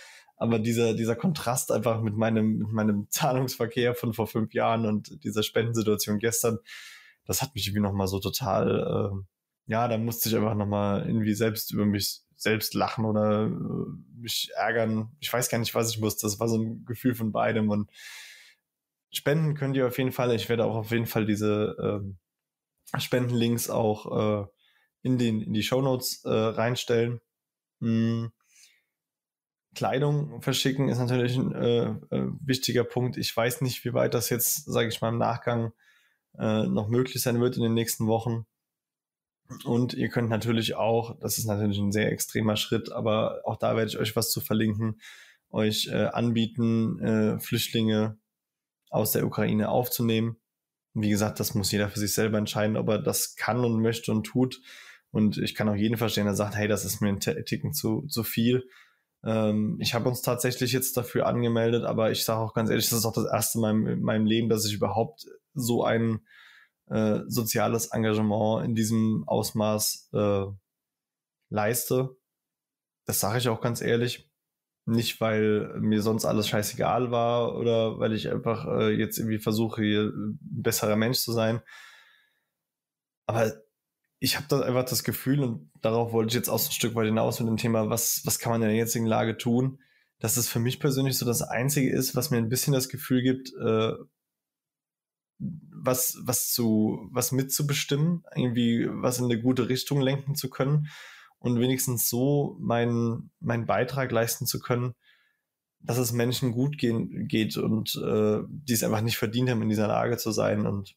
Aber 0.41 0.59
dieser, 0.59 0.95
dieser 0.95 1.15
Kontrast 1.15 1.71
einfach 1.71 2.01
mit 2.01 2.17
meinem, 2.17 2.59
mit 2.59 2.73
meinem 2.73 3.07
Zahlungsverkehr 3.11 3.95
von 3.95 4.15
vor 4.15 4.27
fünf 4.27 4.55
Jahren 4.55 4.87
und 4.87 5.23
dieser 5.23 5.43
Spendensituation 5.43 6.19
gestern, 6.19 6.59
das 7.27 7.43
hat 7.43 7.55
mich 7.55 7.67
irgendwie 7.67 7.83
nochmal 7.83 8.09
so 8.09 8.19
total 8.19 9.13
äh, 9.13 9.25
ja, 9.71 9.87
da 9.87 9.99
musste 9.99 10.29
ich 10.29 10.35
einfach 10.35 10.57
nochmal 10.57 11.07
irgendwie 11.07 11.33
selbst 11.33 11.71
über 11.71 11.87
mich 11.87 12.23
selbst 12.35 12.75
lachen 12.75 13.05
oder 13.05 13.47
äh, 13.47 14.21
mich 14.21 14.51
ärgern. 14.57 15.13
Ich 15.21 15.33
weiß 15.33 15.49
gar 15.49 15.59
nicht, 15.59 15.77
was 15.77 15.91
ich 15.91 16.01
musste. 16.01 16.27
Das 16.27 16.41
war 16.41 16.49
so 16.49 16.59
ein 16.59 16.85
Gefühl 16.87 17.15
von 17.15 17.31
beidem. 17.31 17.71
Und 17.71 17.89
spenden 19.13 19.55
könnt 19.55 19.77
ihr 19.77 19.87
auf 19.87 19.97
jeden 19.97 20.11
Fall. 20.11 20.35
Ich 20.35 20.49
werde 20.49 20.65
auch 20.65 20.75
auf 20.75 20.91
jeden 20.91 21.07
Fall 21.07 21.25
diese 21.25 21.77
ähm, 21.81 22.19
Spendenlinks 22.99 23.71
auch 23.71 24.43
äh, 24.43 24.47
in, 25.03 25.19
den, 25.19 25.41
in 25.41 25.53
die 25.53 25.63
Shownotes 25.63 26.25
äh, 26.25 26.31
reinstellen. 26.31 27.21
Hm. 27.81 28.33
Kleidung 29.75 30.43
verschicken 30.43 30.89
ist 30.89 30.99
natürlich 30.99 31.37
ein 31.37 31.55
äh, 31.55 31.91
äh, 32.11 32.29
wichtiger 32.45 32.85
Punkt. 32.85 33.17
Ich 33.17 33.37
weiß 33.37 33.61
nicht, 33.61 33.85
wie 33.85 33.95
weit 33.95 34.15
das 34.15 34.29
jetzt, 34.29 34.65
sage 34.65 34.89
ich 34.89 35.01
mal, 35.01 35.11
im 35.11 35.19
Nachgang 35.19 35.73
äh, 36.39 36.67
noch 36.67 36.89
möglich 36.89 37.23
sein 37.23 37.41
wird 37.41 37.57
in 37.57 37.63
den 37.63 37.75
nächsten 37.75 38.07
Wochen. 38.07 38.47
Und 39.65 39.95
ihr 39.95 40.09
könnt 40.09 40.29
natürlich 40.29 40.77
auch, 40.77 41.19
das 41.21 41.39
ist 41.39 41.47
natürlich 41.47 41.79
ein 41.79 41.93
sehr 41.93 42.11
extremer 42.11 42.57
Schritt, 42.57 42.93
aber 42.93 43.41
auch 43.45 43.57
da 43.57 43.77
werde 43.77 43.91
ich 43.91 43.99
euch 43.99 44.15
was 44.15 44.31
zu 44.31 44.41
verlinken, 44.41 45.01
euch 45.51 45.89
äh, 45.89 46.07
anbieten, 46.07 47.01
äh, 47.01 47.41
Flüchtlinge 47.41 48.19
aus 48.91 49.13
der 49.13 49.27
Ukraine 49.27 49.69
aufzunehmen. 49.69 50.37
Wie 50.95 51.11
gesagt, 51.11 51.41
das 51.41 51.55
muss 51.55 51.73
jeder 51.73 51.89
für 51.89 51.99
sich 51.99 52.15
selber 52.15 52.39
entscheiden, 52.39 52.77
ob 52.77 52.89
er 52.89 52.99
das 52.99 53.37
kann 53.37 53.65
und 53.65 53.81
möchte 53.81 54.11
und 54.13 54.25
tut. 54.25 54.61
Und 55.13 55.39
ich 55.39 55.55
kann 55.55 55.69
auch 55.69 55.77
jeden 55.77 55.97
verstehen, 55.97 56.27
der 56.27 56.35
sagt, 56.35 56.57
hey, 56.57 56.69
das 56.69 56.85
ist 56.85 57.01
mir 57.01 57.09
ein 57.09 57.21
Ticken 57.21 57.73
zu, 57.73 58.07
zu 58.09 58.23
viel. 58.23 58.69
Ähm, 59.25 59.77
ich 59.81 59.95
habe 59.95 60.09
uns 60.09 60.23
tatsächlich 60.23 60.73
jetzt 60.73 60.97
dafür 60.97 61.27
angemeldet, 61.27 61.85
aber 61.85 62.11
ich 62.11 62.25
sage 62.25 62.41
auch 62.41 62.55
ganz 62.55 62.71
ehrlich, 62.71 62.89
das 62.89 63.01
ist 63.01 63.05
auch 63.05 63.13
das 63.13 63.31
erste 63.31 63.59
Mal 63.59 63.71
in 63.71 64.03
meinem 64.03 64.27
Leben, 64.27 64.49
dass 64.49 64.65
ich 64.65 64.75
überhaupt 64.75 65.27
so 65.55 65.85
einen 65.85 66.27
äh, 66.89 67.21
soziales 67.27 67.87
Engagement 67.93 68.65
in 68.65 68.75
diesem 68.75 69.25
Ausmaß 69.27 70.11
äh, 70.13 70.47
leiste. 71.51 72.17
Das 73.07 73.21
sage 73.21 73.39
ich 73.39 73.49
auch 73.49 73.61
ganz 73.61 73.81
ehrlich. 73.81 74.29
Nicht, 74.87 75.21
weil 75.21 75.73
mir 75.79 76.03
sonst 76.03 76.25
alles 76.25 76.49
scheißegal 76.49 77.11
war 77.11 77.55
oder 77.57 77.99
weil 77.99 78.13
ich 78.15 78.31
einfach 78.31 78.67
äh, 78.67 78.91
jetzt 78.91 79.19
irgendwie 79.19 79.39
versuche, 79.39 79.83
ein 79.83 80.39
besserer 80.41 80.97
Mensch 80.97 81.19
zu 81.19 81.33
sein. 81.33 81.61
Aber 83.27 83.53
ich 84.21 84.37
habe 84.37 84.47
da 84.49 84.61
einfach 84.61 84.85
das 84.85 85.03
Gefühl, 85.03 85.41
und 85.41 85.71
darauf 85.81 86.13
wollte 86.13 86.29
ich 86.29 86.35
jetzt 86.35 86.51
auch 86.51 86.59
so 86.59 86.69
ein 86.69 86.73
Stück 86.73 86.95
weit 86.95 87.07
hinaus 87.07 87.41
mit 87.41 87.49
dem 87.49 87.57
Thema, 87.57 87.89
was, 87.89 88.21
was 88.25 88.39
kann 88.39 88.53
man 88.53 88.63
in 88.63 88.69
der 88.69 88.77
jetzigen 88.77 89.07
Lage 89.07 89.39
tun, 89.39 89.81
dass 90.19 90.37
es 90.37 90.47
für 90.47 90.61
mich 90.61 90.79
persönlich 90.79 91.17
so 91.17 91.25
das 91.25 91.41
Einzige 91.41 91.91
ist, 91.91 92.15
was 92.15 92.31
mir 92.31 92.37
ein 92.37 92.51
bisschen 92.51 92.75
das 92.75 92.91
Gefühl 92.91 93.23
gibt, 93.23 93.51
äh, 93.55 93.93
was, 95.39 96.19
was 96.23 96.53
zu, 96.53 97.09
was 97.11 97.33
mitzubestimmen, 97.33 98.23
irgendwie 98.37 98.87
was 98.91 99.19
in 99.19 99.25
eine 99.25 99.41
gute 99.41 99.71
Richtung 99.71 100.03
lenken 100.03 100.35
zu 100.35 100.51
können 100.51 100.89
und 101.39 101.59
wenigstens 101.59 102.11
so 102.11 102.59
meinen, 102.61 103.31
meinen 103.41 103.65
Beitrag 103.65 104.13
leisten 104.13 104.45
zu 104.45 104.61
können, 104.61 104.95
dass 105.81 105.97
es 105.97 106.13
Menschen 106.13 106.53
gut 106.53 106.77
gehen, 106.77 107.27
geht 107.27 107.57
und 107.57 107.95
äh, 107.95 108.41
die 108.49 108.75
es 108.75 108.83
einfach 108.83 109.01
nicht 109.01 109.17
verdient 109.17 109.49
haben, 109.49 109.63
in 109.63 109.71
dieser 109.71 109.89
Lage 109.89 110.19
zu 110.19 110.31
sein. 110.31 110.67
Und, 110.67 110.95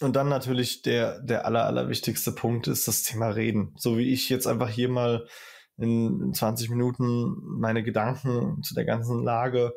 und 0.00 0.16
dann 0.16 0.28
natürlich 0.28 0.82
der, 0.82 1.20
der 1.20 1.46
aller, 1.46 1.66
aller 1.66 1.88
wichtigste 1.88 2.32
Punkt 2.32 2.66
ist 2.66 2.88
das 2.88 3.02
Thema 3.02 3.28
Reden. 3.28 3.74
So 3.76 3.96
wie 3.96 4.12
ich 4.12 4.28
jetzt 4.28 4.46
einfach 4.46 4.68
hier 4.68 4.88
mal 4.88 5.26
in 5.76 6.32
20 6.32 6.70
Minuten 6.70 7.36
meine 7.58 7.82
Gedanken 7.82 8.62
zu 8.62 8.74
der 8.74 8.84
ganzen 8.84 9.22
Lage 9.22 9.72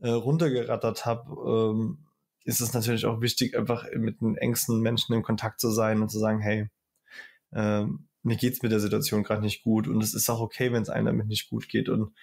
äh, 0.00 0.10
runtergerattert 0.10 1.06
habe, 1.06 1.30
ähm, 1.46 2.06
ist 2.44 2.60
es 2.60 2.74
natürlich 2.74 3.06
auch 3.06 3.20
wichtig, 3.20 3.56
einfach 3.56 3.86
mit 3.94 4.20
den 4.20 4.36
engsten 4.36 4.80
Menschen 4.80 5.14
in 5.14 5.22
Kontakt 5.22 5.60
zu 5.60 5.70
sein 5.70 6.02
und 6.02 6.10
zu 6.10 6.18
sagen, 6.18 6.40
hey, 6.40 6.68
ähm, 7.52 8.08
mir 8.22 8.36
geht's 8.36 8.62
mit 8.62 8.72
der 8.72 8.80
Situation 8.80 9.22
gerade 9.22 9.42
nicht 9.42 9.62
gut 9.62 9.88
und 9.88 10.02
es 10.02 10.14
ist 10.14 10.28
auch 10.28 10.40
okay, 10.40 10.72
wenn 10.72 10.82
es 10.82 10.88
einem 10.90 11.06
damit 11.06 11.26
nicht 11.26 11.50
gut 11.50 11.68
geht. 11.68 11.88
Und 11.88 12.14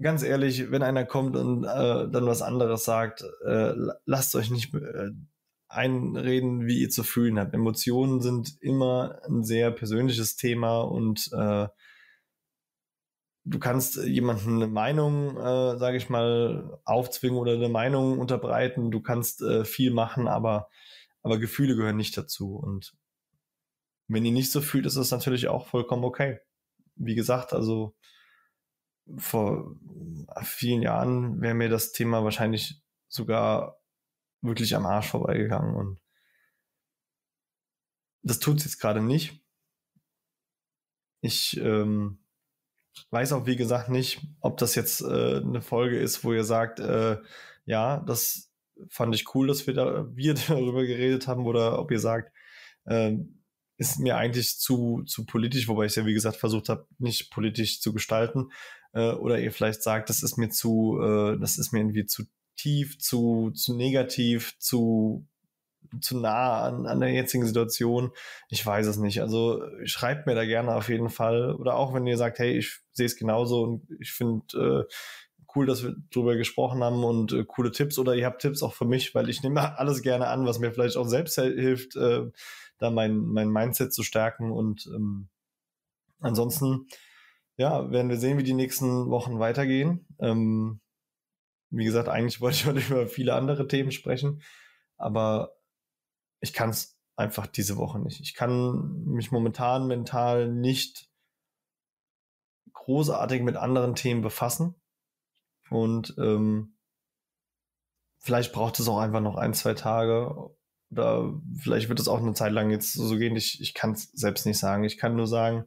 ganz 0.00 0.22
ehrlich, 0.22 0.70
wenn 0.70 0.82
einer 0.82 1.04
kommt 1.04 1.36
und 1.36 1.64
äh, 1.64 2.08
dann 2.10 2.26
was 2.26 2.42
anderes 2.42 2.84
sagt, 2.84 3.24
äh, 3.46 3.74
lasst 4.04 4.34
euch 4.34 4.50
nicht 4.50 4.74
äh, 4.74 5.10
einreden, 5.70 6.66
wie 6.66 6.80
ihr 6.80 6.90
zu 6.90 7.04
fühlen 7.04 7.38
habt. 7.38 7.54
Emotionen 7.54 8.20
sind 8.20 8.60
immer 8.60 9.20
ein 9.24 9.44
sehr 9.44 9.70
persönliches 9.70 10.36
Thema 10.36 10.80
und 10.80 11.30
äh, 11.32 11.68
du 13.44 13.58
kannst 13.60 13.96
jemanden 13.96 14.56
eine 14.56 14.66
Meinung, 14.66 15.36
äh, 15.36 15.78
sage 15.78 15.96
ich 15.96 16.10
mal, 16.10 16.80
aufzwingen 16.84 17.38
oder 17.38 17.52
eine 17.52 17.68
Meinung 17.68 18.18
unterbreiten. 18.18 18.90
Du 18.90 19.00
kannst 19.00 19.42
äh, 19.42 19.64
viel 19.64 19.92
machen, 19.92 20.26
aber, 20.26 20.68
aber 21.22 21.38
Gefühle 21.38 21.76
gehören 21.76 21.96
nicht 21.96 22.16
dazu. 22.16 22.56
Und 22.56 22.92
wenn 24.08 24.24
ihr 24.24 24.32
nicht 24.32 24.50
so 24.50 24.60
fühlt, 24.60 24.86
ist 24.86 24.96
das 24.96 25.12
natürlich 25.12 25.46
auch 25.46 25.68
vollkommen 25.68 26.04
okay. 26.04 26.40
Wie 26.96 27.14
gesagt, 27.14 27.52
also 27.52 27.94
vor 29.16 29.76
vielen 30.42 30.82
Jahren 30.82 31.40
wäre 31.40 31.54
mir 31.54 31.68
das 31.68 31.92
Thema 31.92 32.24
wahrscheinlich 32.24 32.82
sogar 33.08 33.79
wirklich 34.42 34.74
am 34.74 34.86
Arsch 34.86 35.08
vorbeigegangen 35.08 35.74
und 35.74 36.00
das 38.22 38.38
tut 38.38 38.58
es 38.58 38.64
jetzt 38.64 38.78
gerade 38.78 39.00
nicht. 39.00 39.40
Ich 41.22 41.56
ähm, 41.58 42.18
weiß 43.10 43.32
auch, 43.32 43.46
wie 43.46 43.56
gesagt, 43.56 43.88
nicht, 43.88 44.20
ob 44.40 44.58
das 44.58 44.74
jetzt 44.74 45.00
äh, 45.02 45.36
eine 45.38 45.62
Folge 45.62 45.98
ist, 45.98 46.24
wo 46.24 46.32
ihr 46.32 46.44
sagt, 46.44 46.80
äh, 46.80 47.18
ja, 47.64 48.00
das 48.00 48.50
fand 48.88 49.14
ich 49.14 49.34
cool, 49.34 49.46
dass 49.46 49.66
wir, 49.66 49.74
da, 49.74 50.06
wir 50.14 50.34
darüber 50.34 50.84
geredet 50.84 51.26
haben, 51.26 51.46
oder 51.46 51.78
ob 51.78 51.90
ihr 51.90 52.00
sagt, 52.00 52.32
äh, 52.84 53.16
ist 53.76 53.98
mir 53.98 54.16
eigentlich 54.16 54.58
zu, 54.58 55.02
zu 55.04 55.24
politisch, 55.24 55.66
wobei 55.66 55.86
ich 55.86 55.92
es 55.92 55.96
ja, 55.96 56.04
wie 56.04 56.12
gesagt, 56.12 56.36
versucht 56.36 56.68
habe, 56.68 56.86
nicht 56.98 57.30
politisch 57.30 57.80
zu 57.80 57.94
gestalten. 57.94 58.50
Äh, 58.92 59.12
oder 59.12 59.40
ihr 59.40 59.52
vielleicht 59.52 59.82
sagt, 59.82 60.10
das 60.10 60.22
ist 60.22 60.36
mir 60.36 60.50
zu, 60.50 61.00
äh, 61.02 61.38
das 61.38 61.56
ist 61.56 61.72
mir 61.72 61.80
irgendwie 61.80 62.04
zu 62.04 62.24
tief, 62.60 62.98
zu, 62.98 63.50
zu 63.52 63.76
negativ, 63.76 64.58
zu 64.58 65.26
zu 66.00 66.18
nah 66.18 66.62
an, 66.62 66.86
an 66.86 67.00
der 67.00 67.12
jetzigen 67.12 67.44
Situation. 67.44 68.12
Ich 68.48 68.64
weiß 68.64 68.86
es 68.86 68.96
nicht. 68.96 69.22
Also 69.22 69.62
schreibt 69.84 70.26
mir 70.26 70.34
da 70.34 70.44
gerne 70.44 70.74
auf 70.74 70.88
jeden 70.88 71.08
Fall. 71.08 71.54
Oder 71.54 71.74
auch 71.74 71.94
wenn 71.94 72.06
ihr 72.06 72.16
sagt, 72.16 72.38
hey, 72.38 72.56
ich 72.56 72.80
sehe 72.92 73.06
es 73.06 73.16
genauso 73.16 73.62
und 73.62 73.88
ich 73.98 74.12
finde 74.12 74.86
äh, 74.88 74.94
cool, 75.54 75.66
dass 75.66 75.82
wir 75.82 75.96
drüber 76.12 76.36
gesprochen 76.36 76.82
haben 76.84 77.02
und 77.02 77.32
äh, 77.32 77.44
coole 77.44 77.72
Tipps. 77.72 77.98
Oder 77.98 78.14
ihr 78.14 78.26
habt 78.26 78.42
Tipps 78.42 78.62
auch 78.62 78.74
für 78.74 78.84
mich, 78.84 79.14
weil 79.14 79.28
ich 79.28 79.42
nehme 79.42 79.78
alles 79.78 80.02
gerne 80.02 80.28
an, 80.28 80.46
was 80.46 80.58
mir 80.58 80.72
vielleicht 80.72 80.96
auch 80.96 81.08
selbst 81.08 81.34
hilft, 81.34 81.96
äh, 81.96 82.30
da 82.78 82.90
mein, 82.90 83.18
mein 83.18 83.50
Mindset 83.50 83.92
zu 83.92 84.02
stärken. 84.02 84.52
Und 84.52 84.88
ähm, 84.94 85.28
ansonsten, 86.20 86.86
ja, 87.56 87.90
werden 87.90 88.08
wir 88.08 88.18
sehen, 88.18 88.38
wie 88.38 88.44
die 88.44 88.54
nächsten 88.54 89.10
Wochen 89.10 89.38
weitergehen. 89.38 90.06
Ähm, 90.20 90.80
Wie 91.70 91.84
gesagt, 91.84 92.08
eigentlich 92.08 92.40
wollte 92.40 92.56
ich 92.56 92.66
heute 92.66 92.80
über 92.80 93.06
viele 93.06 93.34
andere 93.34 93.66
Themen 93.66 93.92
sprechen, 93.92 94.42
aber 94.96 95.56
ich 96.40 96.52
kann 96.52 96.70
es 96.70 96.98
einfach 97.16 97.46
diese 97.46 97.76
Woche 97.76 97.98
nicht. 97.98 98.20
Ich 98.20 98.34
kann 98.34 99.04
mich 99.04 99.30
momentan 99.30 99.86
mental 99.86 100.48
nicht 100.48 101.10
großartig 102.72 103.42
mit 103.42 103.56
anderen 103.56 103.94
Themen 103.94 104.22
befassen. 104.22 104.74
Und 105.68 106.14
ähm, 106.18 106.76
vielleicht 108.18 108.52
braucht 108.52 108.80
es 108.80 108.88
auch 108.88 108.98
einfach 108.98 109.20
noch 109.20 109.36
ein, 109.36 109.54
zwei 109.54 109.74
Tage. 109.74 110.34
Oder 110.90 111.40
vielleicht 111.58 111.88
wird 111.88 112.00
es 112.00 112.08
auch 112.08 112.18
eine 112.18 112.34
Zeit 112.34 112.52
lang 112.52 112.70
jetzt 112.70 112.94
so 112.94 113.16
gehen. 113.16 113.36
Ich, 113.36 113.60
ich 113.60 113.74
kann 113.74 113.92
es 113.92 114.10
selbst 114.12 114.46
nicht 114.46 114.58
sagen. 114.58 114.84
Ich 114.84 114.96
kann 114.96 115.14
nur 115.14 115.26
sagen, 115.26 115.66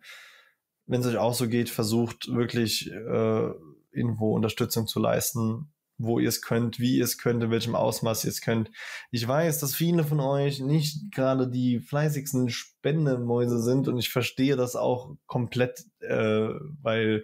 wenn 0.85 1.01
es 1.01 1.07
euch 1.07 1.17
auch 1.17 1.33
so 1.33 1.47
geht, 1.47 1.69
versucht 1.69 2.27
wirklich 2.33 2.91
äh, 2.91 3.51
irgendwo 3.91 4.35
Unterstützung 4.35 4.87
zu 4.87 4.99
leisten, 4.99 5.71
wo 6.03 6.19
ihr 6.19 6.29
es 6.29 6.41
könnt, 6.41 6.79
wie 6.79 6.97
ihr 6.97 7.03
es 7.03 7.17
könnt, 7.17 7.43
in 7.43 7.51
welchem 7.51 7.75
Ausmaß 7.75 8.25
ihr 8.25 8.29
es 8.29 8.41
könnt. 8.41 8.69
Ich 9.11 9.27
weiß, 9.27 9.59
dass 9.59 9.75
viele 9.75 10.03
von 10.03 10.19
euch 10.19 10.59
nicht 10.59 11.11
gerade 11.11 11.49
die 11.49 11.79
fleißigsten 11.79 12.49
Spendemäuse 12.49 13.61
sind 13.61 13.87
und 13.87 13.97
ich 13.97 14.09
verstehe 14.09 14.55
das 14.55 14.75
auch 14.75 15.15
komplett, 15.25 15.85
äh, 16.01 16.49
weil 16.81 17.23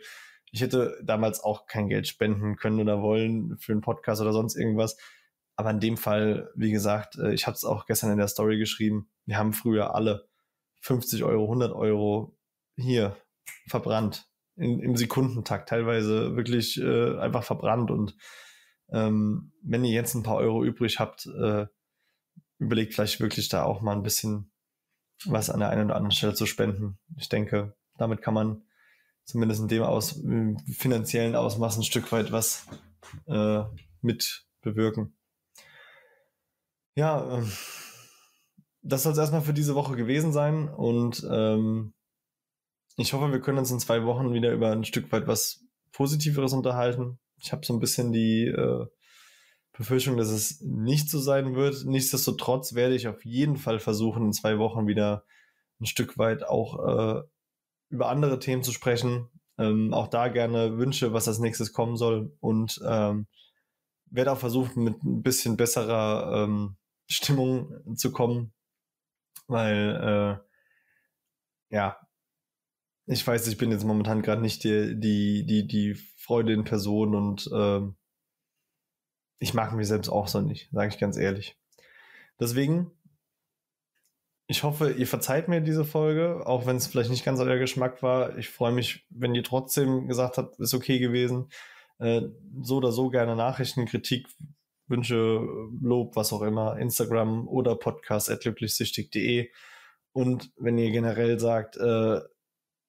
ich 0.51 0.61
hätte 0.61 0.97
damals 1.03 1.43
auch 1.43 1.67
kein 1.67 1.89
Geld 1.89 2.07
spenden 2.07 2.55
können 2.55 2.79
oder 2.79 3.01
wollen 3.01 3.57
für 3.57 3.73
einen 3.73 3.81
Podcast 3.81 4.21
oder 4.21 4.33
sonst 4.33 4.55
irgendwas. 4.55 4.97
Aber 5.55 5.71
in 5.71 5.79
dem 5.81 5.97
Fall, 5.97 6.49
wie 6.55 6.71
gesagt, 6.71 7.17
äh, 7.17 7.33
ich 7.33 7.45
habe 7.45 7.55
es 7.55 7.65
auch 7.65 7.85
gestern 7.85 8.11
in 8.11 8.17
der 8.17 8.29
Story 8.29 8.57
geschrieben, 8.57 9.09
wir 9.25 9.37
haben 9.37 9.53
früher 9.53 9.93
alle 9.93 10.27
50 10.81 11.23
Euro, 11.23 11.43
100 11.43 11.73
Euro 11.73 12.37
hier 12.77 13.17
verbrannt. 13.67 14.25
In, 14.55 14.79
Im 14.79 14.95
Sekundentakt, 14.95 15.69
teilweise 15.69 16.35
wirklich 16.35 16.81
äh, 16.81 17.17
einfach 17.17 17.43
verbrannt 17.43 17.91
und 17.91 18.15
ähm, 18.91 19.51
wenn 19.61 19.85
ihr 19.85 19.91
jetzt 19.91 20.15
ein 20.15 20.23
paar 20.23 20.37
Euro 20.37 20.63
übrig 20.63 20.99
habt, 20.99 21.25
äh, 21.27 21.67
überlegt 22.57 22.93
vielleicht 22.93 23.19
wirklich 23.19 23.49
da 23.49 23.63
auch 23.63 23.81
mal 23.81 23.95
ein 23.95 24.03
bisschen 24.03 24.51
was 25.25 25.49
an 25.49 25.59
der 25.59 25.69
einen 25.69 25.85
oder 25.85 25.95
anderen 25.95 26.11
Stelle 26.11 26.33
zu 26.33 26.45
spenden. 26.45 26.97
Ich 27.17 27.29
denke, 27.29 27.75
damit 27.97 28.21
kann 28.21 28.33
man 28.33 28.63
zumindest 29.25 29.61
in 29.61 29.67
dem 29.67 29.83
aus, 29.83 30.21
finanziellen 30.71 31.35
Ausmaß 31.35 31.77
ein 31.77 31.83
Stück 31.83 32.11
weit 32.11 32.31
was 32.31 32.67
äh, 33.27 33.63
mit 34.01 34.45
bewirken. 34.61 35.15
Ja, 36.95 37.39
äh, 37.39 37.45
das 38.81 39.03
soll 39.03 39.11
es 39.11 39.17
erstmal 39.17 39.41
für 39.41 39.53
diese 39.53 39.75
Woche 39.75 39.95
gewesen 39.95 40.31
sein 40.31 40.67
und 40.67 41.25
ähm, 41.29 41.93
ich 42.95 43.13
hoffe, 43.13 43.31
wir 43.31 43.39
können 43.39 43.59
uns 43.59 43.71
in 43.71 43.79
zwei 43.79 44.03
Wochen 44.05 44.33
wieder 44.33 44.51
über 44.51 44.71
ein 44.71 44.83
Stück 44.83 45.11
weit 45.11 45.27
was 45.27 45.63
Positiveres 45.91 46.53
unterhalten 46.53 47.19
ich 47.39 47.51
habe 47.51 47.65
so 47.65 47.73
ein 47.73 47.79
bisschen 47.79 48.11
die 48.11 48.45
äh, 48.45 48.85
Befürchtung, 49.73 50.17
dass 50.17 50.29
es 50.29 50.61
nicht 50.61 51.09
so 51.09 51.19
sein 51.19 51.55
wird. 51.55 51.85
Nichtsdestotrotz 51.85 52.73
werde 52.73 52.95
ich 52.95 53.07
auf 53.07 53.23
jeden 53.23 53.55
Fall 53.57 53.79
versuchen, 53.79 54.25
in 54.25 54.33
zwei 54.33 54.59
Wochen 54.59 54.87
wieder 54.87 55.23
ein 55.79 55.85
Stück 55.85 56.17
weit 56.17 56.43
auch 56.43 57.19
äh, 57.19 57.23
über 57.89 58.09
andere 58.09 58.39
Themen 58.39 58.63
zu 58.63 58.71
sprechen. 58.71 59.29
Ähm, 59.57 59.93
auch 59.93 60.07
da 60.07 60.27
gerne 60.27 60.77
Wünsche, 60.77 61.13
was 61.13 61.27
als 61.27 61.39
nächstes 61.39 61.73
kommen 61.73 61.95
soll. 61.95 62.35
Und 62.41 62.81
ähm, 62.85 63.27
werde 64.11 64.31
auch 64.31 64.37
versuchen, 64.37 64.83
mit 64.83 65.03
ein 65.03 65.23
bisschen 65.23 65.55
besserer 65.55 66.43
ähm, 66.43 66.75
Stimmung 67.07 67.95
zu 67.95 68.11
kommen. 68.11 68.53
Weil, 69.47 70.41
äh, 71.71 71.75
ja, 71.75 71.97
ich 73.11 73.25
weiß, 73.25 73.47
ich 73.47 73.57
bin 73.57 73.71
jetzt 73.71 73.85
momentan 73.85 74.21
gerade 74.21 74.41
nicht 74.41 74.63
die, 74.63 74.99
die, 74.99 75.43
die, 75.43 75.67
die 75.67 75.95
Freude 75.95 76.53
in 76.53 76.63
Person 76.63 77.15
und 77.15 77.49
ähm, 77.51 77.95
ich 79.39 79.55
mag 79.55 79.73
mich 79.73 79.87
selbst 79.87 80.09
auch 80.09 80.27
so 80.27 80.41
nicht, 80.41 80.69
sage 80.71 80.89
ich 80.89 80.99
ganz 80.99 81.17
ehrlich. 81.17 81.57
Deswegen, 82.39 82.91
ich 84.45 84.61
hoffe, 84.61 84.91
ihr 84.91 85.07
verzeiht 85.07 85.47
mir 85.47 85.61
diese 85.61 85.85
Folge, 85.85 86.45
auch 86.45 86.67
wenn 86.67 86.75
es 86.75 86.85
vielleicht 86.85 87.09
nicht 87.09 87.25
ganz 87.25 87.39
euer 87.39 87.57
Geschmack 87.57 88.03
war. 88.03 88.37
Ich 88.37 88.49
freue 88.49 88.73
mich, 88.73 89.07
wenn 89.09 89.33
ihr 89.33 89.43
trotzdem 89.43 90.07
gesagt 90.07 90.37
habt, 90.37 90.59
ist 90.59 90.75
okay 90.75 90.99
gewesen. 90.99 91.49
Äh, 91.97 92.21
so 92.61 92.77
oder 92.77 92.91
so 92.91 93.09
gerne 93.09 93.35
Nachrichten, 93.35 93.87
Kritik, 93.87 94.27
Wünsche, 94.87 95.41
Lob, 95.81 96.15
was 96.15 96.31
auch 96.31 96.43
immer, 96.43 96.77
Instagram 96.77 97.47
oder 97.47 97.75
podcast 97.75 98.29
glücklichsüchtig.de. 98.39 99.49
Und 100.11 100.51
wenn 100.57 100.77
ihr 100.77 100.91
generell 100.91 101.39
sagt, 101.39 101.75
äh, 101.77 102.19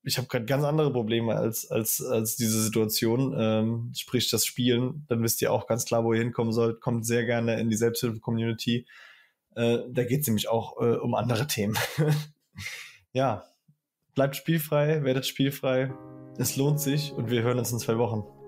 ich 0.03 0.17
habe 0.17 0.29
gerade 0.29 0.47
ganz 0.47 0.65
andere 0.65 0.93
Probleme 0.93 1.37
als, 1.37 1.71
als, 1.71 2.03
als 2.03 2.37
diese 2.37 2.63
Situation, 2.63 3.35
ähm, 3.37 3.93
sprich 3.95 4.31
das 4.31 4.47
Spielen, 4.47 5.05
dann 5.09 5.23
wisst 5.23 5.43
ihr 5.43 5.53
auch 5.53 5.67
ganz 5.67 5.85
klar, 5.85 6.05
wo 6.05 6.15
ihr 6.15 6.21
hinkommen 6.21 6.53
sollt. 6.53 6.81
Kommt 6.81 7.05
sehr 7.05 7.25
gerne 7.25 7.61
in 7.61 7.69
die 7.69 7.77
Selbsthilfe-Community. 7.77 8.87
Äh, 9.55 9.79
da 9.89 10.05
geht 10.05 10.23
es 10.23 10.27
nämlich 10.27 10.49
auch 10.49 10.81
äh, 10.81 10.97
um 10.97 11.15
andere 11.15 11.47
Themen. 11.47 11.77
ja, 13.13 13.45
bleibt 14.15 14.37
spielfrei, 14.37 15.05
werdet 15.05 15.27
spielfrei. 15.27 15.93
Es 16.39 16.57
lohnt 16.57 16.81
sich 16.81 17.13
und 17.13 17.31
wir 17.31 17.43
hören 17.43 17.59
uns 17.59 17.73
in 17.73 17.79
zwei 17.79 17.99
Wochen. 17.99 18.39